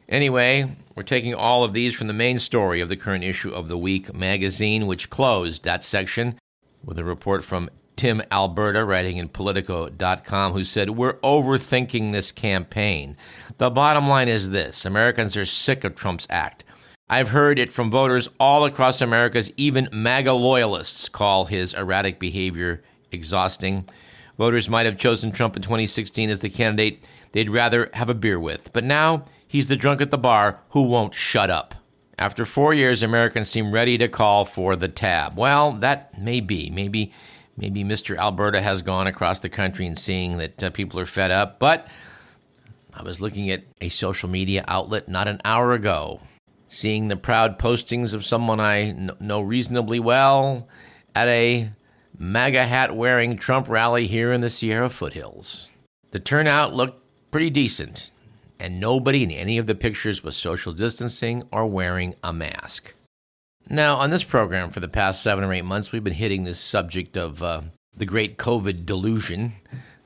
Anyway, 0.10 0.76
we're 0.96 1.04
taking 1.04 1.36
all 1.36 1.64
of 1.64 1.74
these 1.74 1.94
from 1.94 2.08
the 2.08 2.14
main 2.14 2.40
story 2.40 2.82
of 2.82 2.90
the 2.90 2.96
current 2.96 3.24
issue 3.24 3.52
of 3.52 3.68
The 3.68 3.78
Week 3.78 4.14
magazine, 4.16 4.88
which 4.88 5.12
closed 5.12 5.64
that 5.64 5.84
section 5.84 6.40
with 6.84 6.98
a 6.98 7.04
report 7.04 7.46
from 7.46 7.70
Tim 8.02 8.24
Alberta, 8.32 8.84
writing 8.84 9.18
in 9.18 9.28
Politico.com, 9.28 10.54
who 10.54 10.64
said, 10.64 10.90
We're 10.90 11.20
overthinking 11.20 12.12
this 12.12 12.32
campaign. 12.32 13.16
The 13.60 13.70
bottom 13.70 14.10
line 14.10 14.28
is 14.28 14.50
this 14.50 14.86
Americans 14.86 15.38
are 15.38 15.46
sick 15.46 15.84
of 15.84 15.94
Trump's 15.94 16.26
act. 16.28 16.64
I've 17.12 17.30
heard 17.30 17.60
it 17.60 17.72
from 17.72 17.92
voters 17.92 18.28
all 18.40 18.66
across 18.66 19.02
America's, 19.02 19.54
even 19.56 19.88
MAGA 19.92 20.34
loyalists 20.34 21.10
call 21.10 21.46
his 21.46 21.76
erratic 21.76 22.20
behavior 22.20 22.82
exhausting. 23.12 23.88
Voters 24.36 24.68
might 24.68 24.88
have 24.88 24.98
chosen 24.98 25.32
Trump 25.32 25.56
in 25.56 25.62
2016 25.62 26.32
as 26.32 26.40
the 26.40 26.50
candidate 26.50 27.06
they'd 27.34 27.52
rather 27.52 27.92
have 27.94 28.10
a 28.10 28.16
beer 28.16 28.40
with, 28.40 28.74
but 28.74 28.84
now 28.84 29.26
he's 29.48 29.68
the 29.68 29.76
drunk 29.76 30.02
at 30.02 30.10
the 30.10 30.18
bar 30.18 30.60
who 30.70 30.82
won't 30.82 31.14
shut 31.14 31.52
up. 31.52 31.76
After 32.18 32.48
four 32.48 32.74
years, 32.74 33.04
Americans 33.04 33.52
seem 33.52 33.72
ready 33.72 34.00
to 34.00 34.08
call 34.08 34.46
for 34.46 34.76
the 34.76 34.88
tab. 34.88 35.38
Well, 35.38 35.74
that 35.74 36.20
may 36.20 36.40
be. 36.40 36.72
Maybe, 36.72 37.14
maybe 37.62 37.84
Mr. 37.84 38.18
Alberta 38.18 38.60
has 38.60 38.82
gone 38.82 39.08
across 39.08 39.40
the 39.40 39.50
country 39.50 39.86
and 39.86 39.98
seeing 39.98 40.38
that 40.40 40.64
uh, 40.64 40.70
people 40.72 41.00
are 41.00 41.06
fed 41.06 41.32
up. 41.32 41.60
But 41.60 41.88
I 42.94 43.04
was 43.04 43.22
looking 43.22 43.52
at 43.52 43.64
a 43.80 43.90
social 43.90 44.28
media 44.28 44.66
outlet 44.68 45.08
not 45.08 45.28
an 45.28 45.40
hour 45.46 45.74
ago, 45.74 46.20
seeing 46.68 47.08
the 47.08 47.16
proud 47.16 47.60
postings 47.60 48.14
of 48.14 48.26
someone 48.26 48.60
I 48.60 49.14
know 49.20 49.42
reasonably 49.42 50.00
well 50.00 50.68
at 51.16 51.28
a 51.28 51.70
MAGA 52.18 52.66
hat 52.66 52.96
wearing 52.96 53.38
Trump 53.38 53.70
rally 53.70 54.08
here 54.08 54.34
in 54.34 54.42
the 54.42 54.50
Sierra 54.50 54.90
foothills. 54.90 55.70
The 56.12 56.20
turnout 56.20 56.74
looked 56.74 57.02
pretty 57.32 57.50
decent, 57.50 58.12
and 58.60 58.80
nobody 58.80 59.24
in 59.24 59.32
any 59.32 59.58
of 59.58 59.68
the 59.68 59.76
pictures 59.76 60.24
was 60.24 60.36
social 60.36 60.74
distancing 60.74 61.48
or 61.52 61.68
wearing 61.68 62.16
a 62.24 62.34
mask. 62.34 62.94
Now, 63.70 63.98
on 63.98 64.10
this 64.10 64.24
program 64.24 64.70
for 64.70 64.80
the 64.80 64.88
past 64.88 65.24
seven 65.24 65.44
or 65.44 65.54
eight 65.54 65.66
months, 65.66 65.92
we've 65.92 66.04
been 66.04 66.14
hitting 66.14 66.44
this 66.44 66.60
subject 66.60 67.18
of 67.18 67.42
uh, 67.42 67.62
the 67.96 68.06
great 68.06 68.38
COVID 68.38 68.86
delusion, 68.86 69.54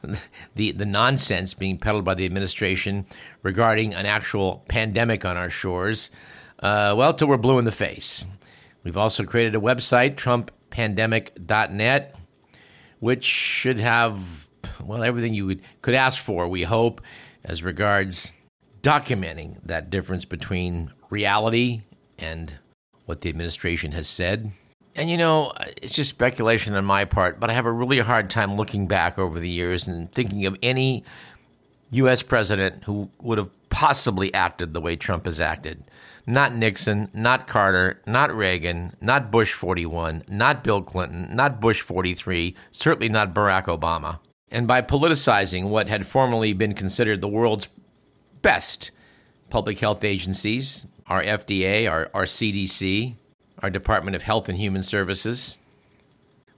the, 0.55 0.71
the 0.71 0.85
nonsense 0.85 1.53
being 1.53 1.77
peddled 1.77 2.05
by 2.05 2.13
the 2.13 2.25
administration 2.25 3.05
regarding 3.41 3.93
an 3.93 4.05
actual 4.05 4.63
pandemic 4.67 5.25
on 5.25 5.37
our 5.37 5.49
shores. 5.49 6.11
Uh, 6.59 6.93
well, 6.95 7.13
till 7.13 7.27
we're 7.27 7.37
blue 7.37 7.59
in 7.59 7.65
the 7.65 7.71
face. 7.71 8.25
We've 8.83 8.97
also 8.97 9.23
created 9.23 9.55
a 9.55 9.59
website, 9.59 10.15
trumppandemic.net, 10.15 12.15
which 12.99 13.25
should 13.25 13.79
have, 13.79 14.49
well, 14.83 15.03
everything 15.03 15.33
you 15.33 15.47
would, 15.47 15.61
could 15.81 15.95
ask 15.95 16.21
for, 16.21 16.47
we 16.47 16.63
hope, 16.63 17.01
as 17.43 17.63
regards 17.63 18.31
documenting 18.83 19.57
that 19.63 19.89
difference 19.89 20.25
between 20.25 20.91
reality 21.09 21.81
and 22.19 22.53
what 23.05 23.21
the 23.21 23.29
administration 23.29 23.91
has 23.93 24.07
said. 24.07 24.51
And 24.95 25.09
you 25.09 25.17
know, 25.17 25.51
it's 25.81 25.93
just 25.93 26.09
speculation 26.09 26.73
on 26.75 26.85
my 26.85 27.05
part, 27.05 27.39
but 27.39 27.49
I 27.49 27.53
have 27.53 27.65
a 27.65 27.71
really 27.71 27.99
hard 27.99 28.29
time 28.29 28.55
looking 28.55 28.87
back 28.87 29.19
over 29.19 29.39
the 29.39 29.49
years 29.49 29.87
and 29.87 30.11
thinking 30.11 30.45
of 30.45 30.57
any 30.63 31.03
U.S. 31.91 32.21
president 32.21 32.85
who 32.85 33.09
would 33.21 33.37
have 33.37 33.49
possibly 33.69 34.33
acted 34.33 34.73
the 34.73 34.81
way 34.81 34.95
Trump 34.95 35.25
has 35.25 35.41
acted. 35.41 35.83
Not 36.25 36.55
Nixon, 36.55 37.09
not 37.13 37.45
Carter, 37.45 38.01
not 38.07 38.35
Reagan, 38.35 38.95
not 38.99 39.29
Bush 39.29 39.53
41, 39.53 40.23
not 40.27 40.63
Bill 40.63 40.81
Clinton, 40.81 41.35
not 41.35 41.61
Bush 41.61 41.81
43, 41.81 42.55
certainly 42.71 43.09
not 43.09 43.33
Barack 43.33 43.65
Obama. 43.65 44.19
And 44.49 44.67
by 44.67 44.81
politicizing 44.81 45.69
what 45.69 45.87
had 45.87 46.07
formerly 46.07 46.53
been 46.53 46.73
considered 46.73 47.21
the 47.21 47.27
world's 47.27 47.67
best 48.41 48.91
public 49.49 49.79
health 49.79 50.03
agencies, 50.03 50.87
our 51.07 51.21
FDA, 51.21 51.89
our, 51.89 52.09
our 52.13 52.25
CDC, 52.25 53.15
our 53.59 53.69
Department 53.69 54.15
of 54.15 54.23
Health 54.23 54.49
and 54.49 54.57
Human 54.57 54.83
Services, 54.83 55.59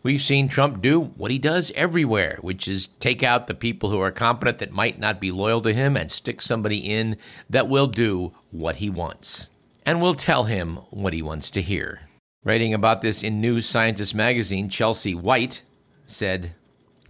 We've 0.08 0.22
seen 0.22 0.48
Trump 0.48 0.82
do 0.82 1.02
what 1.02 1.32
he 1.32 1.38
does 1.38 1.70
everywhere, 1.76 2.38
which 2.40 2.70
is 2.70 2.88
take 2.88 3.24
out 3.24 3.48
the 3.48 3.54
people 3.54 3.90
who 3.90 4.00
are 4.00 4.10
competent 4.10 4.60
that 4.60 4.72
might 4.72 4.98
not 4.98 5.20
be 5.20 5.32
loyal 5.32 5.62
to 5.64 5.74
him 5.74 5.98
and 5.98 6.10
stick 6.10 6.42
somebody 6.42 6.78
in 6.78 7.18
that 7.50 7.68
will 7.68 7.88
do 7.88 8.32
what 8.52 8.78
he 8.78 8.90
wants 8.90 9.52
and 9.86 10.02
will 10.02 10.14
tell 10.16 10.46
him 10.46 10.78
what 10.92 11.14
he 11.14 11.22
wants 11.22 11.52
to 11.52 11.62
hear. 11.62 12.02
Writing 12.46 12.74
about 12.74 13.02
this 13.02 13.22
in 13.22 13.42
New 13.42 13.60
Scientist 13.60 14.16
magazine, 14.16 14.70
Chelsea 14.70 15.14
Whyte 15.14 15.64
said, 16.06 16.54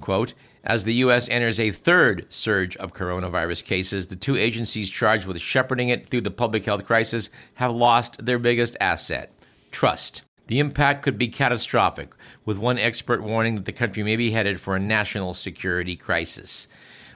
quote, 0.02 0.34
as 0.68 0.84
the 0.84 0.96
U.S. 0.96 1.30
enters 1.30 1.62
a 1.62 1.72
third 1.72 2.28
surge 2.30 2.76
of 2.76 2.94
coronavirus 2.94 3.64
cases, 3.64 4.08
the 4.08 4.18
two 4.18 4.36
agencies 4.36 4.90
charged 4.90 5.26
with 5.26 5.40
shepherding 5.40 5.90
it 5.90 6.10
through 6.10 6.22
the 6.22 6.30
public 6.30 6.66
health 6.66 6.86
crisis 6.86 7.30
have 7.54 7.74
lost 7.74 8.24
their 8.24 8.38
biggest 8.38 8.76
asset 8.82 9.32
trust. 9.72 10.24
The 10.48 10.60
impact 10.60 11.04
could 11.04 11.18
be 11.18 11.30
catastrophic, 11.30 12.14
with 12.44 12.58
one 12.58 12.78
expert 12.78 13.24
warning 13.24 13.56
that 13.56 13.66
the 13.66 13.72
country 13.72 14.04
may 14.04 14.18
be 14.18 14.32
headed 14.32 14.60
for 14.60 14.76
a 14.76 14.80
national 14.80 15.34
security 15.34 15.96
crisis. 15.96 16.68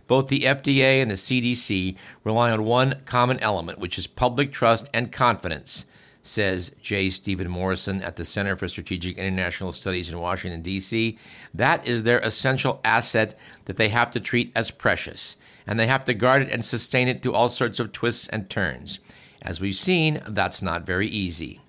Both 0.08 0.30
the 0.30 0.42
FDA 0.42 1.02
and 1.02 1.12
the 1.12 1.16
CDC 1.16 1.98
rely 2.24 2.52
on 2.52 2.64
one 2.64 3.02
common 3.06 3.40
element, 3.40 3.80
which 3.80 3.98
is 3.98 4.08
public 4.08 4.54
trust 4.54 4.90
and 4.94 5.12
confidence 5.12 5.86
says 6.24 6.72
J. 6.82 7.10
Stephen 7.10 7.50
Morrison 7.50 8.02
at 8.02 8.16
the 8.16 8.26
Center 8.26 8.56
for 8.56 8.68
Strategic 8.68 9.18
International 9.18 9.72
Studies 9.72 10.10
in 10.10 10.20
Washington, 10.20 10.62
D.C. 10.62 11.18
That 11.54 11.86
is 11.86 12.04
their 12.04 12.20
essential 12.20 12.80
asset 12.86 13.38
that 13.66 13.78
they 13.78 13.90
have 13.90 14.12
to 14.12 14.20
treat 14.20 14.52
as 14.56 14.72
precious, 14.72 15.38
and 15.66 15.80
they 15.80 15.88
have 15.88 16.06
to 16.06 16.14
guard 16.14 16.44
it 16.44 16.52
and 16.52 16.64
sustain 16.64 17.08
it 17.08 17.22
through 17.22 17.34
all 17.34 17.50
sorts 17.50 17.80
of 17.80 17.92
twists 17.92 18.28
and 18.28 18.50
turns. 18.50 19.00
As 19.42 19.60
we've 19.60 19.76
seen, 19.76 20.22
that's 20.28 20.62
not 20.62 20.86
very 20.86 21.08
easy. 21.08 21.62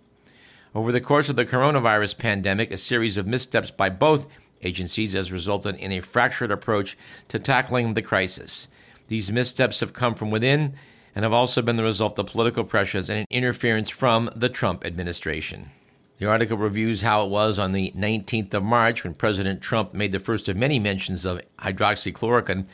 Over 0.74 0.92
the 0.92 1.00
course 1.00 1.28
of 1.28 1.36
the 1.36 1.46
coronavirus 1.46 2.18
pandemic, 2.18 2.70
a 2.70 2.76
series 2.76 3.16
of 3.16 3.26
missteps 3.26 3.70
by 3.70 3.88
both 3.90 4.26
agencies 4.62 5.12
has 5.14 5.32
resulted 5.32 5.76
in 5.76 5.92
a 5.92 6.00
fractured 6.00 6.50
approach 6.50 6.96
to 7.28 7.38
tackling 7.38 7.94
the 7.94 8.02
crisis. 8.02 8.68
These 9.08 9.32
missteps 9.32 9.80
have 9.80 9.92
come 9.92 10.14
from 10.14 10.30
within 10.30 10.74
and 11.14 11.24
have 11.24 11.32
also 11.32 11.62
been 11.62 11.76
the 11.76 11.82
result 11.82 12.18
of 12.18 12.26
political 12.26 12.64
pressures 12.64 13.10
and 13.10 13.26
interference 13.30 13.90
from 13.90 14.30
the 14.34 14.48
Trump 14.48 14.84
administration. 14.84 15.70
The 16.18 16.28
article 16.28 16.56
reviews 16.56 17.02
how 17.02 17.24
it 17.24 17.30
was 17.30 17.58
on 17.58 17.72
the 17.72 17.92
19th 17.96 18.54
of 18.54 18.62
March 18.62 19.02
when 19.02 19.14
President 19.14 19.60
Trump 19.60 19.92
made 19.92 20.12
the 20.12 20.20
first 20.20 20.48
of 20.48 20.56
many 20.56 20.78
mentions 20.78 21.24
of 21.24 21.40
hydroxychloroquine, 21.58 22.66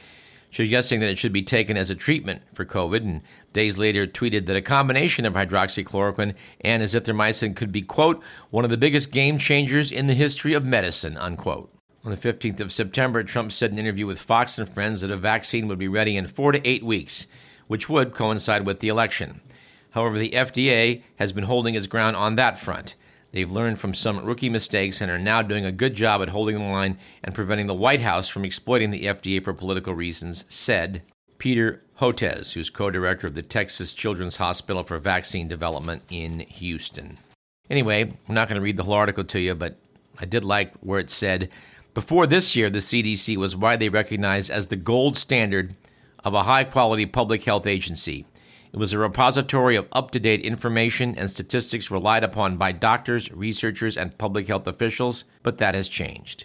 suggesting 0.52 1.00
that 1.00 1.08
it 1.08 1.18
should 1.18 1.32
be 1.32 1.42
taken 1.42 1.76
as 1.76 1.88
a 1.88 1.94
treatment 1.94 2.42
for 2.52 2.64
COVID, 2.64 2.98
and 2.98 3.22
days 3.52 3.78
later 3.78 4.06
tweeted 4.06 4.46
that 4.46 4.56
a 4.56 4.62
combination 4.62 5.24
of 5.24 5.32
hydroxychloroquine 5.32 6.34
and 6.60 6.82
azithromycin 6.82 7.56
could 7.56 7.72
be, 7.72 7.82
quote, 7.82 8.22
one 8.50 8.64
of 8.64 8.70
the 8.70 8.76
biggest 8.76 9.10
game 9.10 9.38
changers 9.38 9.90
in 9.90 10.08
the 10.08 10.14
history 10.14 10.52
of 10.52 10.64
medicine, 10.64 11.16
unquote. 11.16 11.72
On 12.04 12.10
the 12.10 12.16
15th 12.16 12.60
of 12.60 12.72
September, 12.72 13.24
Trump 13.24 13.50
said 13.50 13.72
in 13.72 13.78
an 13.78 13.84
interview 13.84 14.06
with 14.06 14.20
Fox 14.20 14.58
and 14.58 14.68
Friends 14.68 15.00
that 15.00 15.10
a 15.10 15.16
vaccine 15.16 15.68
would 15.68 15.78
be 15.78 15.88
ready 15.88 16.16
in 16.16 16.28
four 16.28 16.52
to 16.52 16.68
eight 16.68 16.84
weeks 16.84 17.26
which 17.68 17.88
would 17.88 18.14
coincide 18.14 18.66
with 18.66 18.80
the 18.80 18.88
election. 18.88 19.40
However, 19.90 20.18
the 20.18 20.30
FDA 20.30 21.02
has 21.16 21.32
been 21.32 21.44
holding 21.44 21.74
its 21.74 21.86
ground 21.86 22.16
on 22.16 22.36
that 22.36 22.58
front. 22.58 22.94
They've 23.32 23.50
learned 23.50 23.78
from 23.78 23.94
some 23.94 24.24
rookie 24.24 24.48
mistakes 24.48 25.00
and 25.00 25.10
are 25.10 25.18
now 25.18 25.42
doing 25.42 25.64
a 25.64 25.72
good 25.72 25.94
job 25.94 26.22
at 26.22 26.30
holding 26.30 26.58
the 26.58 26.64
line 26.64 26.98
and 27.22 27.34
preventing 27.34 27.66
the 27.66 27.74
White 27.74 28.00
House 28.00 28.28
from 28.28 28.44
exploiting 28.44 28.90
the 28.90 29.04
FDA 29.04 29.42
for 29.42 29.52
political 29.52 29.94
reasons, 29.94 30.44
said 30.48 31.02
Peter 31.36 31.82
Hotez, 32.00 32.52
who's 32.52 32.70
co 32.70 32.90
director 32.90 33.26
of 33.26 33.34
the 33.34 33.42
Texas 33.42 33.94
Children's 33.94 34.36
Hospital 34.36 34.82
for 34.82 34.98
Vaccine 34.98 35.46
Development 35.46 36.02
in 36.10 36.40
Houston. 36.40 37.18
Anyway, 37.70 38.02
I'm 38.28 38.34
not 38.34 38.48
going 38.48 38.56
to 38.56 38.64
read 38.64 38.78
the 38.78 38.84
whole 38.84 38.94
article 38.94 39.24
to 39.24 39.38
you, 39.38 39.54
but 39.54 39.76
I 40.18 40.24
did 40.24 40.44
like 40.44 40.72
where 40.80 40.98
it 40.98 41.10
said 41.10 41.50
before 41.98 42.28
this 42.28 42.54
year, 42.54 42.70
the 42.70 42.78
CDC 42.78 43.36
was 43.36 43.56
widely 43.56 43.88
recognized 43.88 44.52
as 44.52 44.68
the 44.68 44.76
gold 44.76 45.16
standard 45.16 45.74
of 46.24 46.34
a 46.34 46.42
high 46.42 46.64
quality 46.64 47.06
public 47.06 47.44
health 47.44 47.66
agency. 47.66 48.26
It 48.72 48.76
was 48.76 48.92
a 48.92 48.98
repository 48.98 49.76
of 49.76 49.88
up 49.92 50.10
to 50.10 50.20
date 50.20 50.42
information 50.42 51.16
and 51.16 51.30
statistics 51.30 51.90
relied 51.90 52.22
upon 52.22 52.58
by 52.58 52.72
doctors, 52.72 53.32
researchers, 53.32 53.96
and 53.96 54.16
public 54.18 54.46
health 54.46 54.66
officials, 54.66 55.24
but 55.42 55.58
that 55.58 55.74
has 55.74 55.88
changed. 55.88 56.44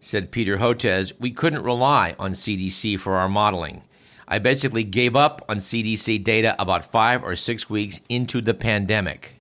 Said 0.00 0.30
Peter 0.30 0.58
Hotez, 0.58 1.12
we 1.18 1.30
couldn't 1.30 1.62
rely 1.62 2.14
on 2.18 2.32
CDC 2.32 3.00
for 3.00 3.14
our 3.16 3.28
modeling. 3.28 3.82
I 4.28 4.38
basically 4.38 4.84
gave 4.84 5.16
up 5.16 5.44
on 5.48 5.58
CDC 5.58 6.22
data 6.22 6.54
about 6.58 6.90
five 6.92 7.24
or 7.24 7.36
six 7.36 7.68
weeks 7.68 8.00
into 8.08 8.40
the 8.40 8.54
pandemic. 8.54 9.36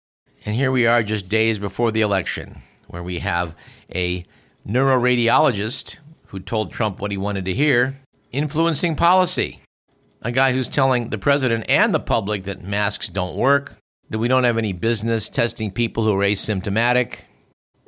And 0.45 0.55
here 0.55 0.71
we 0.71 0.87
are 0.87 1.03
just 1.03 1.29
days 1.29 1.59
before 1.59 1.91
the 1.91 2.01
election, 2.01 2.61
where 2.87 3.03
we 3.03 3.19
have 3.19 3.55
a 3.93 4.25
neuroradiologist 4.67 5.97
who 6.27 6.39
told 6.39 6.71
Trump 6.71 6.99
what 6.99 7.11
he 7.11 7.17
wanted 7.17 7.45
to 7.45 7.53
hear 7.53 7.99
influencing 8.31 8.95
policy 8.95 9.62
a 10.23 10.31
guy 10.31 10.53
who's 10.53 10.67
telling 10.67 11.09
the 11.09 11.17
president 11.17 11.65
and 11.69 11.93
the 11.93 11.99
public 11.99 12.45
that 12.45 12.63
masks 12.63 13.09
don't 13.09 13.35
work, 13.35 13.77
that 14.09 14.17
we 14.17 14.27
don't 14.27 14.45
have 14.45 14.57
any 14.57 14.73
business 14.73 15.29
testing 15.29 15.69
people 15.69 16.03
who 16.03 16.13
are 16.15 16.25
asymptomatic, 16.25 17.19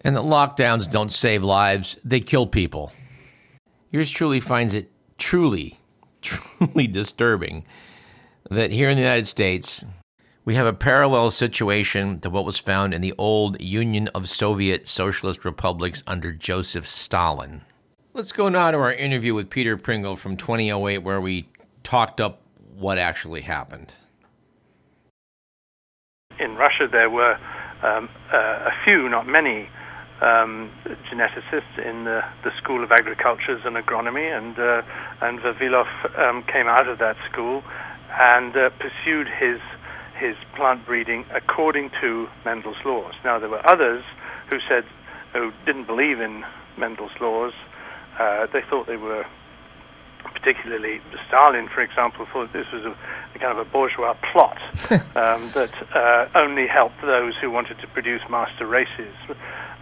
and 0.04 0.16
that 0.16 0.24
lockdowns 0.24 0.90
don't 0.90 1.14
save 1.14 1.44
lives, 1.44 1.98
they 2.04 2.20
kill 2.20 2.46
people. 2.46 2.92
Yours 3.90 4.12
truly 4.12 4.40
finds 4.40 4.76
it 4.76 4.92
truly, 5.18 5.80
truly 6.22 6.88
disturbing 6.88 7.66
that 8.52 8.72
here 8.72 8.90
in 8.90 8.98
the 8.98 9.04
United 9.04 9.28
States, 9.28 9.86
we 10.44 10.56
have 10.56 10.68
a 10.68 10.74
parallel 10.74 11.32
situation 11.32 12.20
to 12.20 12.30
what 12.30 12.46
was 12.46 12.60
found 12.60 12.94
in 12.94 13.02
the 13.02 13.14
old 13.18 13.60
Union 13.62 14.08
of 14.10 14.30
Soviet 14.30 14.88
Socialist 14.88 15.44
Republics 15.46 16.04
under 16.06 16.32
Joseph 16.32 16.88
Stalin. 16.88 17.62
Let's 18.14 18.32
go 18.32 18.50
now 18.50 18.72
to 18.72 18.78
our 18.78 18.94
interview 18.94 19.34
with 19.34 19.50
Peter 19.50 19.76
Pringle 19.76 20.16
from 20.16 20.38
2008, 20.38 21.00
where 21.00 21.20
we 21.20 21.50
talked 21.86 22.20
up 22.20 22.42
what 22.78 22.98
actually 22.98 23.42
happened. 23.42 23.94
In 26.40 26.56
Russia, 26.56 26.88
there 26.92 27.10
were 27.10 27.38
um, 27.82 28.10
uh, 28.34 28.38
a 28.38 28.74
few, 28.84 29.08
not 29.08 29.26
many, 29.28 29.70
um, 30.22 30.72
geneticists 31.12 31.78
in 31.78 32.06
the, 32.06 32.22
the, 32.44 32.52
School 32.62 32.84
of 32.84 32.92
Agriculture 32.92 33.60
and 33.64 33.76
Agronomy, 33.76 34.26
and 34.36 34.58
uh, 34.58 34.82
and 35.22 35.40
Vavilov 35.40 35.88
um, 36.18 36.44
came 36.52 36.68
out 36.68 36.88
of 36.88 37.00
that 37.00 37.16
school 37.30 37.64
and 38.18 38.56
uh, 38.56 38.70
pursued 38.80 39.28
his 39.28 39.60
his 40.18 40.36
plant 40.56 40.86
breeding 40.86 41.26
according 41.34 41.92
to 42.02 42.28
Mendel's 42.46 42.80
laws. 42.86 43.14
Now 43.24 43.40
there 43.40 43.50
were 43.50 43.62
others 43.68 44.04
who 44.50 44.58
said 44.70 44.86
who 45.34 45.52
didn't 45.66 45.86
believe 45.86 46.22
in 46.22 46.44
Mendel's 46.78 47.16
laws. 47.20 47.54
Uh, 48.18 48.48
they 48.54 48.62
thought 48.70 48.88
they 48.88 48.98
were 48.98 49.26
particularly 50.34 51.02
Stalin, 51.28 51.68
for 51.68 51.82
example, 51.82 52.26
thought 52.32 52.52
this 52.54 52.68
was 52.72 52.84
a, 52.86 52.92
a 53.36 53.40
kind 53.40 53.58
of 53.58 53.60
a 53.60 53.70
bourgeois 53.70 54.16
plot 54.32 54.58
um, 55.16 55.52
that 55.54 55.74
uh, 55.96 56.28
only 56.36 56.68
helped 56.68 57.02
those 57.02 57.34
who 57.42 57.50
wanted 57.52 57.80
to 57.80 57.88
produce 57.88 58.22
master 58.30 58.66
races, 58.66 59.14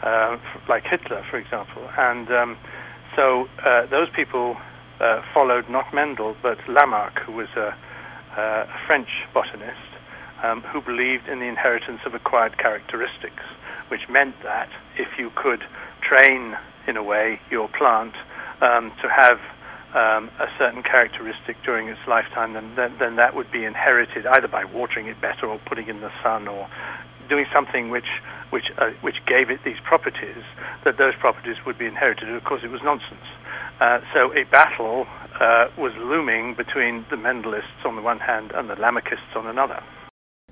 uh, 0.04 0.38
like 0.68 0.84
Hitler, 0.84 1.26
for 1.30 1.38
example. 1.38 1.90
And 1.98 2.32
um, 2.32 2.58
so 3.16 3.48
uh, 3.66 3.86
those 3.88 4.10
people 4.16 4.58
uh, 5.00 5.22
followed 5.34 5.70
not 5.70 5.94
Mendel, 5.94 6.36
but 6.42 6.58
Lamarck, 6.68 7.20
who 7.20 7.34
was 7.34 7.50
a, 7.56 7.76
a 8.38 8.68
French 8.88 9.10
botanist 9.34 9.80
um, 10.44 10.62
who 10.62 10.82
believed 10.82 11.28
in 11.28 11.40
the 11.40 11.46
inheritance 11.46 12.02
of 12.06 12.14
acquired 12.14 12.58
characteristics, 12.58 13.44
which 13.88 14.02
meant 14.10 14.36
that 14.44 14.70
if 14.98 15.08
you 15.18 15.32
could 15.36 15.64
train, 16.02 16.56
in 16.88 16.98
a 16.98 17.04
way, 17.04 17.40
your 17.50 17.70
plant 17.70 18.14
um, 18.62 18.92
to 19.02 19.10
have 19.10 19.40
um, 19.94 20.30
a 20.40 20.48
certain 20.58 20.82
characteristic 20.82 21.56
during 21.64 21.88
its 21.88 22.00
lifetime, 22.08 22.54
then, 22.54 22.74
then, 22.76 22.96
then 23.00 23.16
that 23.18 23.36
would 23.36 23.52
be 23.52 23.64
inherited 23.64 24.26
either 24.26 24.48
by 24.48 24.66
watering 24.66 25.08
it 25.08 25.22
better 25.22 25.46
or 25.46 25.60
putting 25.66 25.88
in 25.88 26.02
the 26.02 26.12
sun 26.24 26.48
or 26.48 26.68
doing 27.30 27.46
something 27.54 27.90
which 27.90 28.10
which 28.50 28.66
uh, 28.78 28.90
which 29.02 29.16
gave 29.26 29.50
it 29.50 29.60
these 29.64 29.80
properties. 29.84 30.44
That 30.84 30.98
those 30.98 31.14
properties 31.20 31.58
would 31.66 31.78
be 31.78 31.86
inherited. 31.86 32.28
And 32.28 32.38
of 32.38 32.44
course, 32.44 32.62
it 32.64 32.72
was 32.72 32.82
nonsense. 32.84 33.26
Uh, 33.80 34.00
so 34.14 34.34
a 34.34 34.44
battle 34.46 35.06
uh, 35.40 35.68
was 35.78 35.94
looming 35.98 36.56
between 36.56 37.06
the 37.10 37.16
Mendelists 37.16 37.86
on 37.86 37.96
the 37.96 38.02
one 38.02 38.20
hand 38.20 38.52
and 38.54 38.70
the 38.70 38.76
Lamarckists 38.76 39.36
on 39.36 39.48
another. 39.48 39.82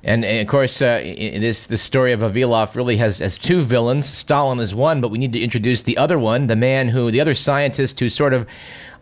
And, 0.04 0.25
and, 0.25 0.41
of 0.41 0.47
course, 0.47 0.82
uh, 0.82 0.99
this 0.99 1.67
the 1.67 1.77
story 1.77 2.12
of 2.12 2.21
Vavilov 2.21 2.75
really 2.75 2.97
has, 2.97 3.19
has 3.19 3.38
two 3.38 3.62
villains. 3.62 4.08
Stalin 4.08 4.60
is 4.60 4.73
one, 4.73 4.99
but 4.99 5.12
we 5.12 5.19
need 5.19 5.34
to 5.34 5.39
introduce 5.39 5.84
the 5.84 5.97
other 5.97 6.17
one, 6.17 6.47
the 6.47 6.56
man 6.56 6.88
who, 6.89 7.12
the 7.12 7.21
other 7.21 7.36
scientist 7.36 7.99
who 7.99 8.10
sort 8.10 8.34
of 8.34 8.47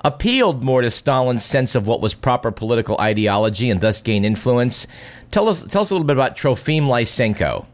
appealed 0.03 0.63
more 0.63 0.81
to 0.81 0.91
Stalin's 0.91 1.45
sense 1.45 1.75
of 1.75 1.87
what 1.87 2.01
was 2.01 2.13
proper 2.13 2.51
political 2.51 2.97
ideology 2.99 3.69
and 3.69 3.81
thus 3.81 4.01
gained 4.01 4.25
influence. 4.25 4.87
Tell 5.31 5.47
us, 5.47 5.63
tell 5.63 5.81
us 5.81 5.91
a 5.91 5.93
little 5.93 6.07
bit 6.07 6.15
about 6.15 6.37
Trofim 6.37 6.83
Lysenko. 6.83 7.65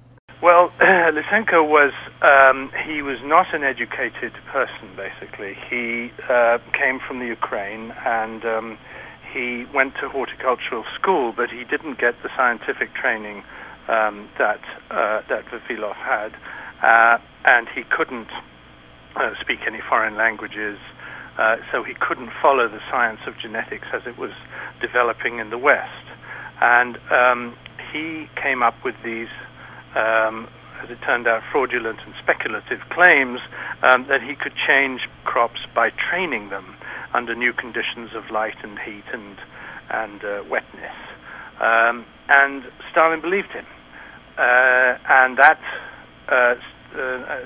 Well, 0.42 0.70
Lysenko 0.80 1.68
was 1.68 1.92
um, 2.22 2.72
he 2.86 3.02
was 3.02 3.20
not 3.24 3.54
an 3.54 3.64
educated 3.64 4.34
person. 4.52 4.90
Basically, 4.96 5.58
he 5.70 6.12
uh, 6.30 6.60
came 6.74 7.00
from 7.00 7.20
the 7.20 7.26
Ukraine 7.26 7.92
and 8.06 8.46
um, 8.46 8.78
he 9.34 9.66
went 9.74 9.96
to 9.96 10.10
horticultural 10.10 10.86
school, 10.94 11.34
but 11.36 11.50
he 11.50 11.64
didn't 11.64 12.00
get 12.00 12.16
the 12.24 12.30
scientific 12.36 12.94
training 12.94 13.44
um, 13.88 14.30
that 14.38 14.62
uh, 14.92 15.22
that 15.30 15.46
Vavilov 15.46 15.96
had, 15.96 16.34
uh, 16.82 17.18
and 17.46 17.68
he 17.70 17.84
couldn't 17.84 18.30
uh, 19.16 19.32
speak 19.42 19.60
any 19.68 19.82
foreign 19.88 20.16
languages. 20.16 20.78
Uh, 21.38 21.58
so 21.72 21.84
he 21.84 21.94
couldn't 21.94 22.32
follow 22.42 22.68
the 22.70 22.80
science 22.90 23.20
of 23.28 23.38
genetics 23.38 23.88
as 23.94 24.02
it 24.06 24.18
was 24.18 24.32
developing 24.82 25.40
in 25.40 25.50
the 25.50 25.58
West. 25.58 26.08
And 26.62 26.98
um, 27.12 27.58
he 27.92 28.30
came 28.42 28.64
up 28.64 28.76
with 28.86 28.96
these 29.04 29.28
um, 29.96 30.48
as 30.84 30.90
it 30.90 31.00
turned 31.06 31.28
out, 31.28 31.42
fraudulent 31.52 32.00
and 32.06 32.14
speculative 32.22 32.80
claims 32.90 33.40
um, 33.82 34.06
that 34.08 34.22
he 34.22 34.36
could 34.36 34.54
change 34.68 35.02
crops 35.24 35.62
by 35.74 35.90
training 35.90 36.50
them 36.50 36.76
under 37.14 37.34
new 37.34 37.54
conditions 37.54 38.12
of 38.14 38.30
light 38.30 38.58
and 38.64 38.78
heat 38.80 39.06
and 39.14 39.38
and 39.90 40.24
uh, 40.24 40.44
wetness. 40.50 40.96
Um, 41.62 42.06
and 42.28 42.64
Stalin 42.92 43.22
believed 43.22 43.52
him, 43.52 43.66
uh, 44.38 44.98
and 45.22 45.38
that. 45.38 45.60
Uh, 46.28 46.56
uh, 46.96 47.38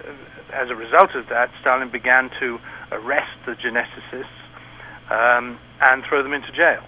as 0.54 0.70
a 0.70 0.76
result 0.76 1.16
of 1.16 1.28
that, 1.30 1.50
Stalin 1.60 1.90
began 1.90 2.30
to 2.40 2.60
arrest 2.92 3.32
the 3.46 3.54
geneticists 3.54 4.26
um, 5.12 5.60
and 5.82 6.04
throw 6.08 6.24
them 6.24 6.34
into 6.34 6.52
jail. 6.52 6.84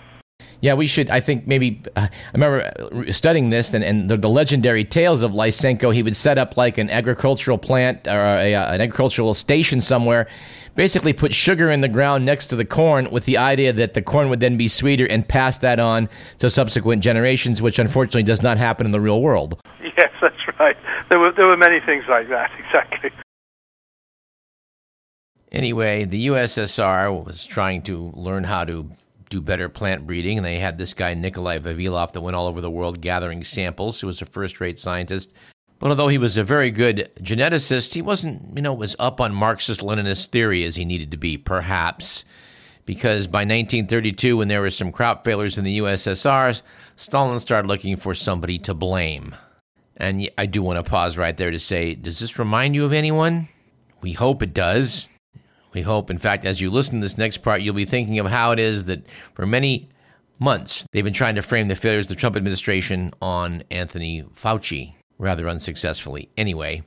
Yeah, 0.61 0.75
we 0.75 0.85
should. 0.85 1.09
I 1.09 1.19
think 1.19 1.47
maybe 1.47 1.83
uh, 1.95 2.07
I 2.11 2.31
remember 2.33 3.11
studying 3.11 3.49
this 3.49 3.73
and, 3.73 3.83
and 3.83 4.09
the, 4.09 4.17
the, 4.17 4.29
legendary 4.29 4.85
tales 4.85 5.23
of 5.23 5.31
Lysenko. 5.31 5.93
He 5.93 6.03
would 6.03 6.15
set 6.15 6.37
up 6.37 6.55
like 6.55 6.77
an 6.77 6.89
agricultural 6.89 7.57
plant 7.57 8.07
or 8.07 8.37
a, 8.37 8.53
uh, 8.53 8.73
an 8.73 8.81
agricultural 8.81 9.33
station 9.33 9.81
somewhere, 9.81 10.27
basically 10.75 11.13
put 11.13 11.33
sugar 11.33 11.71
in 11.71 11.81
the 11.81 11.87
ground 11.87 12.25
next 12.25 12.47
to 12.47 12.55
the 12.55 12.65
corn 12.65 13.09
with 13.11 13.25
the 13.25 13.37
idea 13.37 13.73
that 13.73 13.95
the 13.95 14.03
corn 14.03 14.29
would 14.29 14.39
then 14.39 14.55
be 14.55 14.67
sweeter 14.67 15.07
and 15.07 15.27
pass 15.27 15.57
that 15.59 15.79
on 15.79 16.07
to 16.37 16.49
subsequent 16.49 17.03
generations, 17.03 17.59
which 17.59 17.79
unfortunately 17.79 18.23
does 18.23 18.43
not 18.43 18.57
happen 18.57 18.85
in 18.85 18.91
the 18.91 19.01
real 19.01 19.21
world. 19.21 19.59
Yes, 19.97 20.11
that's 20.21 20.59
right. 20.59 20.77
There 21.09 21.19
were 21.19 21.31
there 21.35 21.45
were 21.45 21.57
many 21.57 21.79
things 21.85 22.05
like 22.07 22.29
that. 22.29 22.49
Exactly. 22.65 23.11
Anyway, 25.51 26.05
the 26.05 26.27
USSR 26.27 27.25
was 27.25 27.45
trying 27.45 27.81
to 27.83 28.11
learn 28.15 28.45
how 28.45 28.63
to 28.63 28.89
do 29.29 29.41
better 29.41 29.69
plant 29.69 30.07
breeding, 30.07 30.37
and 30.37 30.45
they 30.45 30.59
had 30.59 30.77
this 30.77 30.93
guy, 30.93 31.13
Nikolai 31.13 31.59
Vavilov, 31.59 32.13
that 32.13 32.21
went 32.21 32.35
all 32.35 32.47
over 32.47 32.61
the 32.61 32.69
world 32.69 33.01
gathering 33.01 33.43
samples, 33.43 33.99
He 33.99 34.05
was 34.05 34.21
a 34.21 34.25
first 34.25 34.61
rate 34.61 34.79
scientist. 34.79 35.33
But 35.79 35.89
although 35.89 36.09
he 36.09 36.19
was 36.19 36.37
a 36.37 36.43
very 36.43 36.69
good 36.69 37.09
geneticist, 37.19 37.93
he 37.93 38.01
wasn't, 38.01 38.55
you 38.55 38.61
know, 38.61 38.81
as 38.83 38.95
up 38.99 39.19
on 39.19 39.33
Marxist 39.33 39.81
Leninist 39.81 40.27
theory 40.27 40.63
as 40.63 40.75
he 40.75 40.85
needed 40.85 41.11
to 41.11 41.17
be, 41.17 41.37
perhaps. 41.37 42.23
Because 42.85 43.25
by 43.27 43.39
1932, 43.39 44.37
when 44.37 44.47
there 44.47 44.61
were 44.61 44.69
some 44.69 44.91
crop 44.91 45.23
failures 45.23 45.57
in 45.57 45.63
the 45.63 45.79
USSR, 45.79 46.61
Stalin 46.95 47.39
started 47.39 47.67
looking 47.67 47.95
for 47.97 48.13
somebody 48.13 48.59
to 48.59 48.73
blame. 48.73 49.35
And 49.97 50.29
I 50.37 50.45
do 50.45 50.61
want 50.61 50.83
to 50.83 50.89
pause 50.89 51.17
right 51.17 51.35
there 51.35 51.51
to 51.51 51.59
say, 51.59 51.95
does 51.95 52.19
this 52.19 52.39
remind 52.39 52.75
you 52.75 52.85
of 52.85 52.93
anyone? 52.93 53.49
We 54.01 54.13
hope 54.13 54.41
it 54.41 54.53
does. 54.53 55.10
We 55.73 55.81
hope, 55.81 56.09
in 56.09 56.17
fact, 56.17 56.45
as 56.45 56.59
you 56.59 56.69
listen 56.69 56.95
to 56.95 57.05
this 57.05 57.17
next 57.17 57.37
part, 57.37 57.61
you'll 57.61 57.73
be 57.73 57.85
thinking 57.85 58.19
of 58.19 58.27
how 58.27 58.51
it 58.51 58.59
is 58.59 58.85
that 58.85 59.05
for 59.33 59.45
many 59.45 59.89
months 60.39 60.85
they've 60.91 61.03
been 61.03 61.13
trying 61.13 61.35
to 61.35 61.41
frame 61.41 61.67
the 61.67 61.75
failures 61.75 62.05
of 62.05 62.09
the 62.09 62.19
Trump 62.19 62.35
administration 62.35 63.13
on 63.21 63.63
Anthony 63.71 64.23
Fauci, 64.35 64.95
rather 65.17 65.47
unsuccessfully. 65.47 66.29
Anyway, 66.35 66.83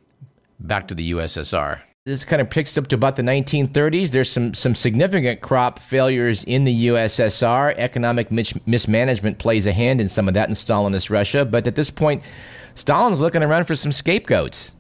back 0.61 0.89
to 0.89 0.95
the 0.95 1.13
USSR. 1.13 1.81
This 2.05 2.27
kind 2.27 2.43
of 2.43 2.51
picks 2.51 2.77
up 2.77 2.89
to 2.89 2.97
about 2.97 3.17
the 3.17 3.23
1930s. 3.23 4.11
There's 4.11 4.31
some, 4.31 4.53
some 4.53 4.75
significant 4.75 5.41
crop 5.41 5.79
failures 5.79 6.45
in 6.45 6.65
the 6.65 6.89
USSR. 6.89 7.75
Economic 7.79 8.31
mis- 8.31 8.53
mismanagement 8.67 9.39
plays 9.39 9.65
a 9.65 9.73
hand 9.73 10.03
in 10.03 10.11
some 10.11 10.29
of 10.29 10.35
that 10.35 10.51
in 10.51 10.55
Stalinist 10.55 11.09
Russia. 11.09 11.47
But 11.47 11.67
at 11.67 11.77
this 11.77 11.89
point, 11.89 12.23
Stalin's 12.75 13.23
looking 13.23 13.43
around 13.43 13.65
for 13.65 13.75
some 13.75 13.91
scapegoats. 13.91 14.74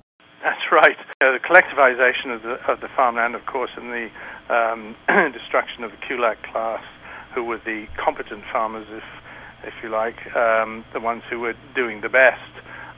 The 1.32 1.40
collectivization 1.40 2.34
of 2.34 2.42
the, 2.42 2.70
of 2.70 2.80
the 2.80 2.88
farmland, 2.88 3.34
of 3.34 3.46
course, 3.46 3.70
and 3.76 3.90
the 3.90 4.10
um, 4.54 4.94
destruction 5.32 5.82
of 5.82 5.90
the 5.90 5.96
kulak 5.96 6.42
class, 6.42 6.84
who 7.34 7.44
were 7.44 7.58
the 7.58 7.86
competent 7.96 8.44
farmers, 8.52 8.86
if 8.90 9.04
if 9.66 9.72
you 9.82 9.88
like, 9.88 10.34
um, 10.36 10.84
the 10.92 11.00
ones 11.00 11.22
who 11.30 11.40
were 11.40 11.54
doing 11.74 12.02
the 12.02 12.10
best. 12.10 12.52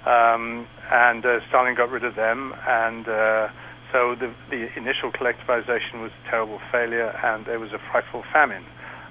Um, 0.05 0.67
and 0.91 1.25
uh, 1.25 1.41
Stalin 1.49 1.77
got 1.77 1.91
rid 1.91 2.05
of 2.05 2.17
them, 2.17 2.55
and 2.67 3.09
uh, 3.09 3.49
so 3.93 4.15
the, 4.15 4.33
the 4.51 4.77
initial 4.77 5.11
collectivization 5.11 6.03
was 6.03 6.13
a 6.25 6.31
terrible 6.31 6.61
failure, 6.71 7.09
and 7.23 7.47
there 7.47 7.59
was 7.59 7.73
a 7.73 7.79
frightful 7.79 8.25
famine 8.33 8.65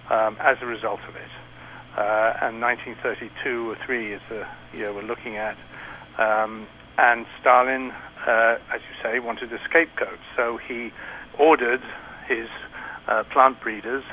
um, 0.09 0.37
as 0.39 0.57
a 0.61 0.65
result 0.65 0.99
of 1.07 1.15
it. 1.15 1.31
Uh, 1.97 2.33
and 2.41 2.61
1932 2.61 3.71
or 3.71 3.75
3 3.85 4.13
is 4.13 4.21
the 4.29 4.45
year 4.73 4.93
we're 4.93 5.01
looking 5.01 5.37
at. 5.37 5.57
Um, 6.17 6.67
and 6.97 7.25
Stalin 7.41 7.91
uh, 8.25 8.57
as 8.73 8.81
you 8.81 8.95
say, 9.03 9.19
wanted 9.19 9.51
a 9.53 9.59
scapegoat. 9.69 10.19
So 10.35 10.57
he 10.57 10.89
ordered 11.39 11.81
his 12.27 12.47
uh, 13.07 13.23
plant 13.31 13.61
breeders, 13.61 14.03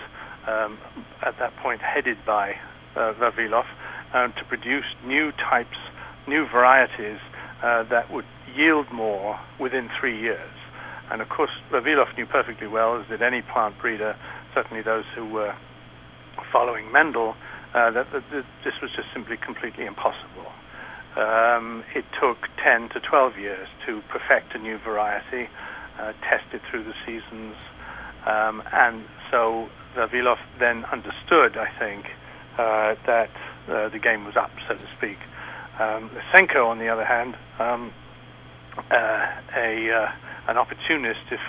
um, 0.46 0.78
at 1.24 1.38
that 1.38 1.56
point 1.62 1.80
headed 1.80 2.18
by 2.26 2.54
uh, 2.94 3.14
Vavilov, 3.14 3.64
um, 4.12 4.32
to 4.36 4.44
produce 4.44 4.84
new 5.06 5.32
types, 5.32 5.78
new 6.28 6.46
varieties 6.46 7.18
uh, 7.62 7.84
that 7.88 8.12
would 8.12 8.26
yield 8.54 8.86
more 8.92 9.38
within 9.58 9.88
three 9.98 10.18
years. 10.20 10.52
And 11.10 11.22
of 11.22 11.28
course, 11.28 11.50
Vavilov 11.70 12.16
knew 12.16 12.26
perfectly 12.26 12.66
well, 12.66 13.00
as 13.00 13.08
did 13.08 13.22
any 13.22 13.42
plant 13.42 13.78
breeder, 13.80 14.16
certainly 14.54 14.82
those 14.82 15.04
who 15.14 15.26
were 15.26 15.54
following 16.52 16.92
Mendel, 16.92 17.34
uh, 17.74 17.90
that, 17.92 18.12
that, 18.12 18.24
that 18.32 18.44
this 18.64 18.74
was 18.82 18.90
just 18.94 19.08
simply 19.14 19.36
completely 19.36 19.86
impossible. 19.86 20.31
Um, 21.16 21.84
it 21.94 22.04
took 22.20 22.48
10 22.64 22.88
to 22.90 23.00
12 23.00 23.38
years 23.38 23.68
to 23.86 24.00
perfect 24.08 24.54
a 24.54 24.58
new 24.58 24.78
variety, 24.78 25.48
uh, 26.00 26.12
test 26.28 26.44
it 26.54 26.62
through 26.70 26.84
the 26.84 26.94
seasons, 27.04 27.54
um, 28.26 28.62
and 28.72 29.04
so 29.30 29.68
Vavilov 29.94 30.38
then 30.58 30.84
understood, 30.86 31.58
I 31.58 31.68
think, 31.78 32.06
uh, 32.56 32.94
that 33.06 33.30
uh, 33.68 33.88
the 33.90 33.98
game 33.98 34.24
was 34.24 34.36
up, 34.36 34.50
so 34.68 34.74
to 34.74 34.88
speak. 34.96 35.18
Um, 35.78 36.10
Lysenko, 36.10 36.66
on 36.66 36.78
the 36.78 36.88
other 36.88 37.04
hand, 37.04 37.36
um, 37.58 37.92
uh, 38.90 39.26
a 39.56 39.90
uh, 39.90 40.08
an 40.48 40.56
opportunist, 40.56 41.20
if 41.30 41.40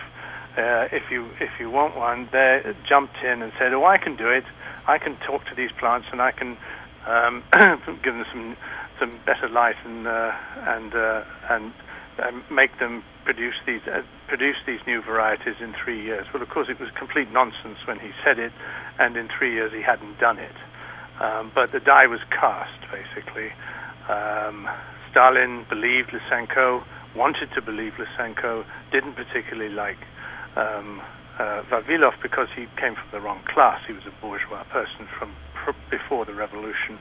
uh, 0.58 0.88
if 0.92 1.04
you 1.12 1.30
if 1.40 1.52
you 1.60 1.70
want 1.70 1.96
one, 1.98 2.28
they 2.32 2.62
jumped 2.88 3.18
in 3.24 3.42
and 3.42 3.52
said, 3.60 3.74
"Oh, 3.74 3.86
I 3.86 3.98
can 3.98 4.16
do 4.16 4.30
it. 4.30 4.44
I 4.88 4.98
can 4.98 5.18
talk 5.26 5.46
to 5.46 5.56
these 5.56 5.72
plants, 5.80 6.08
and 6.12 6.22
I 6.22 6.32
can 6.32 6.58
um, 7.08 7.44
give 8.04 8.14
them 8.14 8.26
some 8.32 8.58
some 9.04 9.20
better 9.26 9.50
light 9.50 9.76
and 9.86 10.08
uh, 10.08 10.32
and 10.68 10.96
uh, 10.96 11.24
and 11.50 11.74
make 12.50 12.78
them 12.80 13.04
produce 13.26 13.56
these 13.66 13.82
uh, 13.88 14.02
produce 14.28 14.56
these 14.66 14.80
new 14.88 15.02
varieties 15.02 15.56
in 15.60 15.74
three 15.84 16.02
years. 16.02 16.26
Well, 16.34 16.42
of 16.42 16.50
course, 16.50 16.68
it 16.70 16.80
was 16.80 16.90
complete 16.92 17.32
nonsense 17.32 17.80
when 17.86 18.00
he 18.00 18.12
said 18.24 18.40
it, 18.40 18.54
and 19.00 19.18
in 19.18 19.28
three 19.38 19.54
years 19.54 19.72
he 19.74 19.82
hadn't 19.82 20.20
done 20.20 20.40
it. 20.40 20.56
Um, 21.20 21.52
but 21.54 21.72
the 21.72 21.80
die 21.80 22.08
was 22.08 22.20
cast, 22.30 22.80
basically. 22.92 23.52
Um, 24.10 24.70
Stalin 25.12 25.66
believed 25.70 26.10
Lysenko, 26.10 26.84
wanted 27.16 27.50
to 27.56 27.62
believe 27.62 27.94
Lysenko, 27.94 28.66
didn't 28.92 29.14
particularly 29.14 29.74
like 29.74 30.00
um, 30.56 31.02
uh, 31.40 31.62
Vavilov 31.70 32.14
because 32.22 32.48
he 32.56 32.66
came 32.78 32.96
from 32.96 33.10
the 33.12 33.22
wrong 33.22 33.42
class. 33.46 33.82
He 33.86 33.94
was 33.94 34.04
a 34.06 34.22
bourgeois 34.22 34.64
person 34.66 35.08
from 35.18 35.36
pr- 35.54 35.78
before 35.90 36.26
the 36.26 36.34
revolution, 36.34 36.98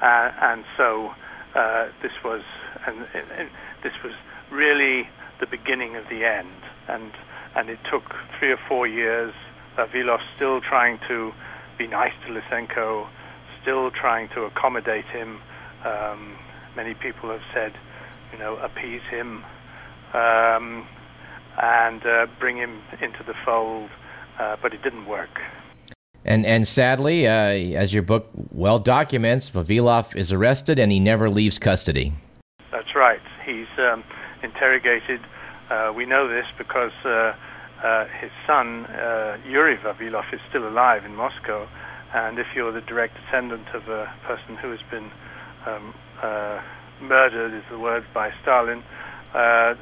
uh, 0.00 0.32
and 0.40 0.64
so 0.76 1.14
uh, 1.54 1.88
this 2.02 2.12
was 2.24 2.42
and, 2.86 3.06
and, 3.14 3.50
this 3.82 3.92
was 4.02 4.12
really 4.50 5.08
the 5.40 5.46
beginning 5.46 5.96
of 5.96 6.04
the 6.08 6.24
end, 6.24 6.48
and 6.88 7.12
and 7.54 7.68
it 7.68 7.78
took 7.90 8.14
three 8.38 8.52
or 8.52 8.58
four 8.68 8.86
years. 8.86 9.34
Vavilov 9.76 10.20
still 10.36 10.60
trying 10.60 10.98
to 11.08 11.32
be 11.78 11.86
nice 11.86 12.12
to 12.26 12.32
Lysenko, 12.32 13.08
still 13.60 13.90
trying 13.90 14.28
to 14.30 14.42
accommodate 14.42 15.06
him. 15.06 15.40
Um, 15.84 16.36
many 16.76 16.94
people 16.94 17.30
have 17.30 17.42
said, 17.52 17.72
you 18.32 18.38
know, 18.38 18.56
appease 18.56 19.02
him 19.10 19.44
um, 20.14 20.86
and 21.60 22.04
uh, 22.06 22.26
bring 22.38 22.56
him 22.56 22.82
into 23.00 23.22
the 23.26 23.34
fold, 23.44 23.90
uh, 24.38 24.56
but 24.62 24.74
it 24.74 24.82
didn't 24.82 25.06
work. 25.06 25.40
And 26.24 26.46
and 26.46 26.66
sadly, 26.66 27.26
uh, 27.26 27.32
as 27.32 27.92
your 27.92 28.02
book 28.02 28.28
well 28.52 28.78
documents, 28.78 29.50
Vavilov 29.50 30.14
is 30.14 30.32
arrested 30.32 30.78
and 30.78 30.92
he 30.92 31.00
never 31.00 31.28
leaves 31.28 31.58
custody. 31.58 32.12
That's 32.70 32.94
right. 32.94 33.20
He's 33.44 33.66
um, 33.78 34.04
interrogated. 34.42 35.20
Uh, 35.68 35.92
we 35.94 36.06
know 36.06 36.28
this 36.28 36.46
because 36.56 36.92
uh, 37.04 37.34
uh 37.82 38.06
his 38.20 38.30
son 38.46 38.86
uh, 38.86 39.38
Yuri 39.44 39.76
Vavilov 39.76 40.32
is 40.32 40.40
still 40.48 40.68
alive 40.68 41.04
in 41.04 41.16
Moscow, 41.16 41.68
and 42.14 42.38
if 42.38 42.46
you're 42.54 42.72
the 42.72 42.82
direct 42.82 43.16
descendant 43.24 43.68
of 43.74 43.88
a 43.88 44.12
person 44.22 44.56
who 44.56 44.70
has 44.70 44.82
been 44.90 45.10
um, 45.66 45.92
uh, 46.22 46.60
murdered, 47.00 47.52
is 47.52 47.64
the 47.68 47.78
word 47.78 48.04
by 48.14 48.32
Stalin, 48.42 48.84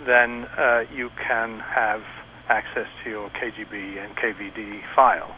then 0.07 0.47
you 0.95 1.11
can 1.19 1.61
have 1.61 2.03
access 2.49 2.89
to 3.05 3.11
your 3.11 3.31
KGB 3.31 4.03
and 4.03 4.17
NKVD 4.17 4.81
file. 4.95 5.37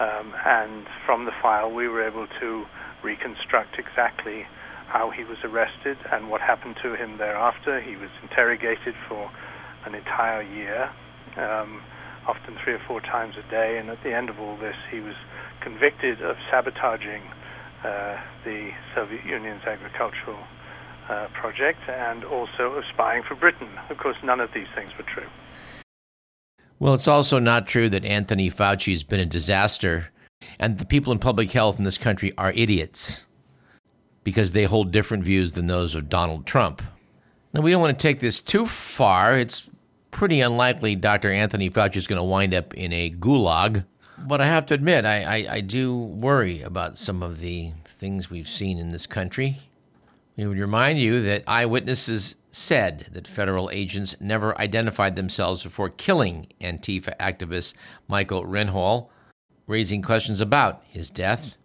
Um, 0.00 0.34
and 0.44 0.86
from 1.06 1.26
the 1.26 1.32
file, 1.42 1.70
we 1.70 1.88
were 1.88 2.06
able 2.06 2.26
to 2.40 2.64
reconstruct 3.02 3.78
exactly 3.78 4.46
how 4.88 5.10
he 5.10 5.24
was 5.24 5.38
arrested 5.44 5.96
and 6.12 6.30
what 6.30 6.40
happened 6.40 6.76
to 6.82 6.94
him 6.94 7.18
thereafter. 7.18 7.80
He 7.80 7.96
was 7.96 8.10
interrogated 8.22 8.94
for 9.08 9.30
an 9.86 9.94
entire 9.94 10.42
year, 10.42 10.90
um, 11.36 11.82
often 12.26 12.56
three 12.62 12.74
or 12.74 12.82
four 12.86 13.00
times 13.00 13.34
a 13.36 13.50
day, 13.50 13.78
and 13.78 13.90
at 13.90 14.02
the 14.04 14.14
end 14.14 14.28
of 14.28 14.38
all 14.38 14.56
this, 14.56 14.76
he 14.90 15.00
was 15.00 15.14
convicted 15.60 16.20
of 16.22 16.36
sabotaging 16.50 17.22
uh, 17.84 18.16
the 18.44 18.70
Soviet 18.94 19.24
Union's 19.24 19.62
agricultural 19.66 20.38
uh, 21.08 21.26
project 21.34 21.80
and 21.88 22.24
also 22.24 22.78
of 22.78 22.84
spying 22.92 23.22
for 23.26 23.34
Britain. 23.34 23.68
Of 23.90 23.98
course, 23.98 24.16
none 24.22 24.40
of 24.40 24.50
these 24.54 24.68
things 24.74 24.90
were 24.96 25.04
true. 25.04 25.28
Well, 26.82 26.94
it's 26.94 27.06
also 27.06 27.38
not 27.38 27.68
true 27.68 27.88
that 27.90 28.04
Anthony 28.04 28.50
Fauci 28.50 28.90
has 28.90 29.04
been 29.04 29.20
a 29.20 29.24
disaster 29.24 30.08
and 30.58 30.78
the 30.78 30.84
people 30.84 31.12
in 31.12 31.20
public 31.20 31.52
health 31.52 31.78
in 31.78 31.84
this 31.84 31.96
country 31.96 32.32
are 32.36 32.50
idiots 32.56 33.28
because 34.24 34.50
they 34.50 34.64
hold 34.64 34.90
different 34.90 35.22
views 35.22 35.52
than 35.52 35.68
those 35.68 35.94
of 35.94 36.08
Donald 36.08 36.44
Trump. 36.44 36.82
Now, 37.52 37.60
we 37.60 37.70
don't 37.70 37.80
want 37.80 37.96
to 37.96 38.02
take 38.02 38.18
this 38.18 38.42
too 38.42 38.66
far. 38.66 39.38
It's 39.38 39.70
pretty 40.10 40.40
unlikely 40.40 40.96
Dr. 40.96 41.30
Anthony 41.30 41.70
Fauci 41.70 41.98
is 41.98 42.08
going 42.08 42.18
to 42.18 42.24
wind 42.24 42.52
up 42.52 42.74
in 42.74 42.92
a 42.92 43.10
gulag. 43.10 43.84
But 44.18 44.40
I 44.40 44.46
have 44.46 44.66
to 44.66 44.74
admit, 44.74 45.04
I, 45.04 45.22
I, 45.22 45.54
I 45.54 45.60
do 45.60 45.96
worry 45.96 46.62
about 46.62 46.98
some 46.98 47.22
of 47.22 47.38
the 47.38 47.74
things 47.86 48.28
we've 48.28 48.48
seen 48.48 48.78
in 48.78 48.88
this 48.88 49.06
country. 49.06 49.60
We 50.36 50.46
would 50.46 50.58
remind 50.58 50.98
you 50.98 51.22
that 51.22 51.44
eyewitnesses 51.46 52.36
said 52.50 53.08
that 53.12 53.26
federal 53.26 53.70
agents 53.70 54.16
never 54.20 54.58
identified 54.58 55.16
themselves 55.16 55.62
before 55.62 55.90
killing 55.90 56.46
Antifa 56.60 57.16
activist 57.18 57.74
Michael 58.08 58.44
Rehnquist, 58.44 59.08
raising 59.66 60.02
questions 60.02 60.40
about 60.40 60.82
his 60.88 61.10
death. 61.10 61.56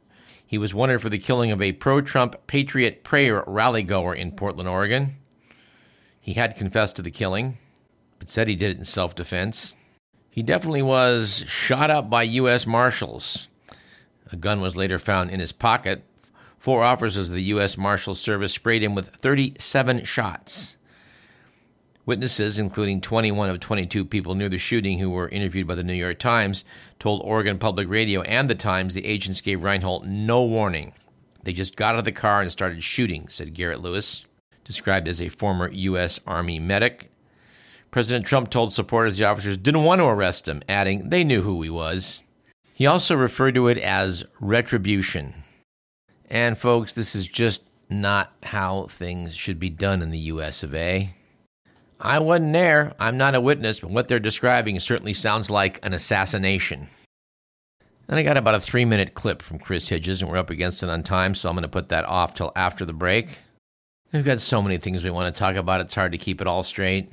He 0.45 0.57
was 0.57 0.73
wanted 0.73 1.01
for 1.01 1.09
the 1.09 1.17
killing 1.17 1.51
of 1.51 1.61
a 1.61 1.73
pro 1.73 2.01
Trump 2.01 2.35
Patriot 2.47 3.03
Prayer 3.03 3.43
rally 3.47 3.83
goer 3.83 4.13
in 4.13 4.31
Portland, 4.31 4.69
Oregon. 4.69 5.15
He 6.19 6.33
had 6.33 6.55
confessed 6.55 6.97
to 6.97 7.01
the 7.01 7.11
killing, 7.11 7.57
but 8.19 8.29
said 8.29 8.47
he 8.47 8.55
did 8.55 8.71
it 8.71 8.77
in 8.77 8.85
self 8.85 9.15
defense. 9.15 9.77
He 10.29 10.43
definitely 10.43 10.81
was 10.81 11.43
shot 11.47 11.89
up 11.89 12.09
by 12.09 12.23
U.S. 12.23 12.67
Marshals. 12.67 13.47
A 14.31 14.35
gun 14.35 14.61
was 14.61 14.77
later 14.77 14.99
found 14.99 15.31
in 15.31 15.39
his 15.39 15.51
pocket. 15.51 16.03
Four 16.57 16.83
officers 16.83 17.29
of 17.29 17.35
the 17.35 17.43
U.S. 17.43 17.77
Marshal 17.77 18.15
Service 18.15 18.53
sprayed 18.53 18.83
him 18.83 18.95
with 18.95 19.09
37 19.09 20.03
shots. 20.03 20.77
Witnesses, 22.05 22.57
including 22.57 23.01
21 23.01 23.49
of 23.49 23.59
22 23.59 24.05
people 24.05 24.33
near 24.33 24.49
the 24.49 24.57
shooting 24.57 24.97
who 24.97 25.09
were 25.09 25.29
interviewed 25.29 25.67
by 25.67 25.75
the 25.75 25.83
New 25.83 25.93
York 25.93 26.19
Times, 26.19 26.63
told 26.99 27.21
Oregon 27.23 27.59
Public 27.59 27.89
Radio 27.89 28.21
and 28.21 28.49
the 28.49 28.55
Times 28.55 28.93
the 28.93 29.05
agents 29.05 29.41
gave 29.41 29.59
Reinoehl 29.59 30.05
no 30.05 30.43
warning. 30.43 30.93
They 31.43 31.53
just 31.53 31.75
got 31.75 31.95
out 31.95 31.99
of 31.99 32.05
the 32.05 32.11
car 32.11 32.41
and 32.41 32.51
started 32.51 32.83
shooting, 32.83 33.27
said 33.29 33.53
Garrett 33.53 33.81
Lewis, 33.81 34.25
described 34.63 35.07
as 35.07 35.21
a 35.21 35.29
former 35.29 35.69
U.S. 35.69 36.19
Army 36.25 36.59
medic. 36.59 37.11
President 37.91 38.25
Trump 38.25 38.49
told 38.49 38.73
supporters 38.73 39.17
the 39.17 39.25
officers 39.25 39.57
didn't 39.57 39.83
want 39.83 39.99
to 39.99 40.05
arrest 40.05 40.47
him, 40.47 40.61
adding 40.67 41.09
they 41.09 41.23
knew 41.23 41.41
who 41.41 41.61
he 41.61 41.69
was. 41.69 42.25
He 42.73 42.85
also 42.85 43.15
referred 43.15 43.55
to 43.55 43.67
it 43.67 43.77
as 43.77 44.23
retribution. 44.39 45.33
And, 46.27 46.57
folks, 46.57 46.93
this 46.93 47.15
is 47.15 47.27
just 47.27 47.63
not 47.89 48.33
how 48.43 48.87
things 48.87 49.35
should 49.35 49.59
be 49.59 49.69
done 49.69 50.01
in 50.01 50.11
the 50.11 50.19
U.S. 50.19 50.63
of 50.63 50.75
A. 50.75 51.13
I 51.99 52.19
wasn't 52.19 52.53
there. 52.53 52.93
I'm 52.99 53.17
not 53.17 53.35
a 53.35 53.41
witness, 53.41 53.79
but 53.79 53.89
what 53.89 54.07
they're 54.07 54.19
describing 54.19 54.79
certainly 54.79 55.13
sounds 55.13 55.49
like 55.49 55.79
an 55.83 55.93
assassination. 55.93 56.89
Then 58.07 58.19
I 58.19 58.23
got 58.23 58.37
about 58.37 58.55
a 58.55 58.59
three 58.59 58.85
minute 58.85 59.13
clip 59.13 59.41
from 59.41 59.59
Chris 59.59 59.89
Hedges, 59.89 60.21
and 60.21 60.29
we're 60.29 60.37
up 60.37 60.49
against 60.49 60.83
it 60.83 60.89
on 60.89 61.03
time, 61.03 61.33
so 61.33 61.49
I'm 61.49 61.55
going 61.55 61.63
to 61.63 61.69
put 61.69 61.89
that 61.89 62.05
off 62.05 62.33
till 62.33 62.51
after 62.55 62.85
the 62.85 62.93
break. 62.93 63.39
We've 64.13 64.23
got 64.23 64.39
so 64.39 64.61
many 64.61 64.77
things 64.77 65.03
we 65.03 65.09
want 65.09 65.33
to 65.33 65.37
talk 65.37 65.55
about, 65.55 65.81
it's 65.81 65.95
hard 65.95 66.13
to 66.13 66.17
keep 66.17 66.39
it 66.39 66.47
all 66.47 66.63
straight. 66.63 67.09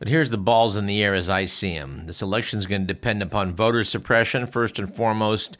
But 0.00 0.08
here's 0.08 0.30
the 0.30 0.38
balls 0.38 0.76
in 0.76 0.86
the 0.86 1.00
air 1.00 1.14
as 1.14 1.28
I 1.28 1.44
see 1.44 1.78
them. 1.78 2.06
This 2.06 2.22
election 2.22 2.58
is 2.58 2.66
going 2.66 2.80
to 2.80 2.92
depend 2.92 3.22
upon 3.22 3.54
voter 3.54 3.84
suppression, 3.84 4.48
first 4.48 4.80
and 4.80 4.92
foremost, 4.92 5.56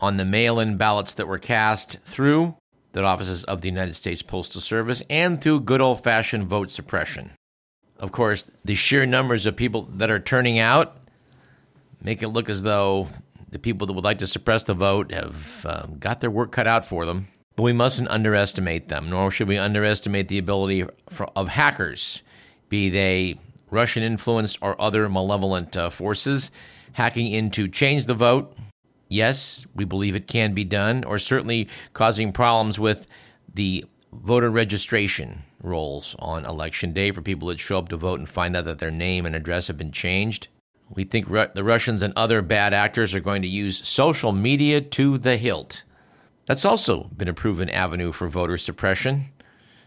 on 0.00 0.16
the 0.16 0.24
mail 0.24 0.58
in 0.60 0.76
ballots 0.76 1.14
that 1.14 1.28
were 1.28 1.38
cast 1.38 1.98
through 2.04 2.56
the 2.92 3.02
offices 3.02 3.44
of 3.44 3.60
the 3.60 3.68
United 3.68 3.94
States 3.94 4.22
Postal 4.22 4.60
Service 4.60 5.02
and 5.10 5.40
through 5.40 5.60
good 5.60 5.80
old 5.80 6.02
fashioned 6.02 6.46
vote 6.46 6.70
suppression. 6.70 7.32
Of 7.98 8.12
course, 8.12 8.50
the 8.64 8.74
sheer 8.74 9.06
numbers 9.06 9.46
of 9.46 9.56
people 9.56 9.82
that 9.94 10.10
are 10.10 10.20
turning 10.20 10.58
out 10.58 10.96
make 12.02 12.22
it 12.22 12.28
look 12.28 12.48
as 12.48 12.62
though 12.62 13.08
the 13.50 13.58
people 13.58 13.86
that 13.86 13.92
would 13.92 14.04
like 14.04 14.18
to 14.18 14.26
suppress 14.26 14.64
the 14.64 14.74
vote 14.74 15.12
have 15.12 15.66
um, 15.66 15.96
got 15.98 16.20
their 16.20 16.30
work 16.30 16.52
cut 16.52 16.66
out 16.66 16.84
for 16.84 17.06
them. 17.06 17.28
But 17.56 17.62
we 17.62 17.72
mustn't 17.72 18.08
underestimate 18.08 18.88
them, 18.88 19.10
nor 19.10 19.30
should 19.30 19.46
we 19.46 19.58
underestimate 19.58 20.26
the 20.28 20.38
ability 20.38 20.84
of 21.36 21.48
hackers, 21.48 22.22
be 22.68 22.90
they 22.90 23.38
Russian 23.70 24.02
influenced 24.02 24.58
or 24.60 24.80
other 24.80 25.08
malevolent 25.08 25.76
uh, 25.76 25.90
forces, 25.90 26.50
hacking 26.92 27.28
in 27.28 27.50
to 27.50 27.68
change 27.68 28.06
the 28.06 28.14
vote. 28.14 28.56
Yes, 29.14 29.64
we 29.76 29.84
believe 29.84 30.16
it 30.16 30.26
can 30.26 30.54
be 30.54 30.64
done, 30.64 31.04
or 31.04 31.20
certainly 31.20 31.68
causing 31.92 32.32
problems 32.32 32.80
with 32.80 33.06
the 33.54 33.84
voter 34.12 34.50
registration 34.50 35.44
rolls 35.62 36.16
on 36.18 36.44
election 36.44 36.92
day 36.92 37.12
for 37.12 37.22
people 37.22 37.46
that 37.46 37.60
show 37.60 37.78
up 37.78 37.88
to 37.90 37.96
vote 37.96 38.18
and 38.18 38.28
find 38.28 38.56
out 38.56 38.64
that 38.64 38.80
their 38.80 38.90
name 38.90 39.24
and 39.24 39.36
address 39.36 39.68
have 39.68 39.78
been 39.78 39.92
changed. 39.92 40.48
We 40.90 41.04
think 41.04 41.28
Ru- 41.28 41.46
the 41.54 41.62
Russians 41.62 42.02
and 42.02 42.12
other 42.16 42.42
bad 42.42 42.74
actors 42.74 43.14
are 43.14 43.20
going 43.20 43.42
to 43.42 43.48
use 43.48 43.86
social 43.86 44.32
media 44.32 44.80
to 44.80 45.16
the 45.16 45.36
hilt. 45.36 45.84
That's 46.46 46.64
also 46.64 47.04
been 47.16 47.28
a 47.28 47.34
proven 47.34 47.70
avenue 47.70 48.10
for 48.10 48.26
voter 48.26 48.58
suppression. 48.58 49.26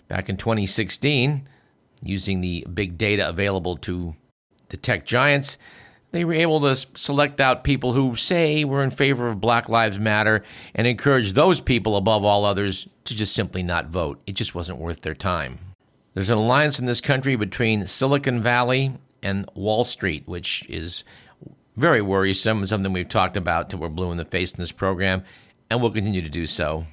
Back 0.08 0.30
in 0.30 0.38
2016, 0.38 1.50
using 2.02 2.40
the 2.40 2.66
big 2.74 2.98
data 2.98 3.28
available 3.28 3.76
to 3.80 4.16
the 4.70 4.78
tech 4.78 5.06
giants, 5.06 5.58
they 6.12 6.24
were 6.24 6.34
able 6.34 6.62
to 6.62 6.76
select 6.96 7.40
out 7.40 7.64
people 7.64 7.94
who 7.94 8.16
say 8.16 8.64
were 8.64 8.84
in 8.84 8.92
favor 8.92 9.28
of 9.28 9.42
Black 9.42 9.68
Lives 9.70 10.00
Matter 10.00 10.44
and 10.74 10.88
encourage 10.88 11.34
those 11.34 11.60
people 11.60 11.98
above 11.98 12.24
all 12.24 12.46
others 12.46 12.88
to 13.06 13.16
just 13.16 13.34
simply 13.34 13.64
not 13.64 13.88
vote. 13.88 14.22
It 14.26 14.34
just 14.34 14.56
wasn't 14.56 14.80
worth 14.80 15.02
their 15.02 15.14
time. 15.14 15.60
There's 16.14 16.30
an 16.30 16.38
alliance 16.38 16.80
in 16.80 16.86
this 16.86 17.02
country 17.02 17.36
between 17.36 17.86
Silicon 17.88 18.42
Valley 18.42 18.94
and 19.22 19.50
Wall 19.54 19.84
Street, 19.84 20.24
which 20.28 20.66
is 20.70 21.04
very 21.76 22.02
worrisome, 22.02 22.66
something 22.66 22.92
we've 22.92 23.08
talked 23.08 23.38
about 23.38 23.70
till 23.70 23.80
we're 23.80 23.90
blue 23.90 24.12
in 24.12 24.18
the 24.18 24.26
face 24.26 24.52
in 24.52 24.58
this 24.58 24.72
program, 24.72 25.24
and 25.70 25.82
we'll 25.82 25.92
continue 25.92 26.22
to 26.22 26.30
do 26.30 26.48
so. 26.48 26.88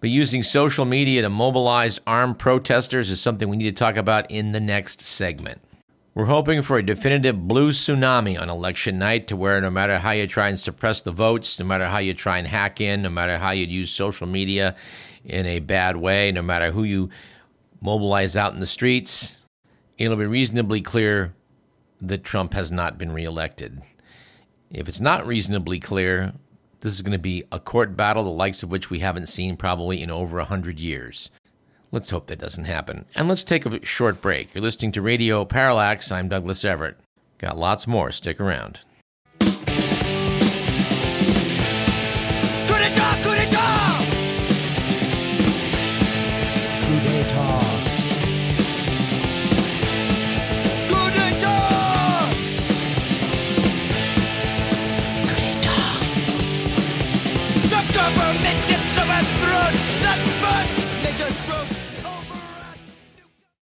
But 0.00 0.10
using 0.10 0.42
social 0.42 0.84
media 0.84 1.22
to 1.22 1.30
mobilize 1.30 2.00
armed 2.06 2.38
protesters 2.38 3.08
is 3.08 3.20
something 3.20 3.48
we 3.48 3.56
need 3.56 3.74
to 3.76 3.84
talk 3.84 3.96
about 3.96 4.30
in 4.30 4.52
the 4.52 4.60
next 4.60 5.00
segment. 5.00 5.62
We're 6.14 6.26
hoping 6.26 6.60
for 6.60 6.76
a 6.76 6.84
definitive 6.84 7.48
blue 7.48 7.70
tsunami 7.70 8.38
on 8.38 8.50
election 8.50 8.98
night 8.98 9.28
to 9.28 9.36
where 9.36 9.62
no 9.62 9.70
matter 9.70 9.98
how 9.98 10.10
you 10.10 10.26
try 10.26 10.50
and 10.50 10.60
suppress 10.60 11.00
the 11.00 11.10
votes, 11.10 11.58
no 11.58 11.64
matter 11.64 11.86
how 11.86 11.98
you 11.98 12.12
try 12.12 12.36
and 12.36 12.46
hack 12.46 12.82
in, 12.82 13.00
no 13.00 13.08
matter 13.08 13.38
how 13.38 13.52
you 13.52 13.64
use 13.64 13.90
social 13.90 14.26
media 14.26 14.76
in 15.24 15.46
a 15.46 15.60
bad 15.60 15.96
way, 15.96 16.30
no 16.30 16.42
matter 16.42 16.70
who 16.70 16.82
you 16.82 17.08
mobilize 17.80 18.36
out 18.36 18.52
in 18.52 18.60
the 18.60 18.66
streets, 18.66 19.38
it'll 19.96 20.18
be 20.18 20.26
reasonably 20.26 20.82
clear 20.82 21.34
that 22.02 22.24
Trump 22.24 22.52
has 22.52 22.70
not 22.70 22.98
been 22.98 23.12
reelected. 23.12 23.80
If 24.70 24.88
it's 24.90 25.00
not 25.00 25.26
reasonably 25.26 25.80
clear, 25.80 26.34
this 26.80 26.92
is 26.92 27.00
going 27.00 27.12
to 27.12 27.18
be 27.18 27.44
a 27.50 27.58
court 27.58 27.96
battle 27.96 28.24
the 28.24 28.30
likes 28.30 28.62
of 28.62 28.70
which 28.70 28.90
we 28.90 28.98
haven't 28.98 29.30
seen 29.30 29.56
probably 29.56 30.02
in 30.02 30.10
over 30.10 30.36
a 30.36 30.42
100 30.42 30.78
years. 30.78 31.30
Let's 31.92 32.08
hope 32.08 32.26
that 32.28 32.38
doesn't 32.38 32.64
happen. 32.64 33.04
And 33.14 33.28
let's 33.28 33.44
take 33.44 33.66
a 33.66 33.84
short 33.84 34.22
break. 34.22 34.54
You're 34.54 34.62
listening 34.62 34.92
to 34.92 35.02
Radio 35.02 35.44
Parallax. 35.44 36.10
I'm 36.10 36.30
Douglas 36.30 36.64
Everett. 36.64 36.96
Got 37.36 37.58
lots 37.58 37.86
more. 37.86 38.10
Stick 38.10 38.40
around. 38.40 38.80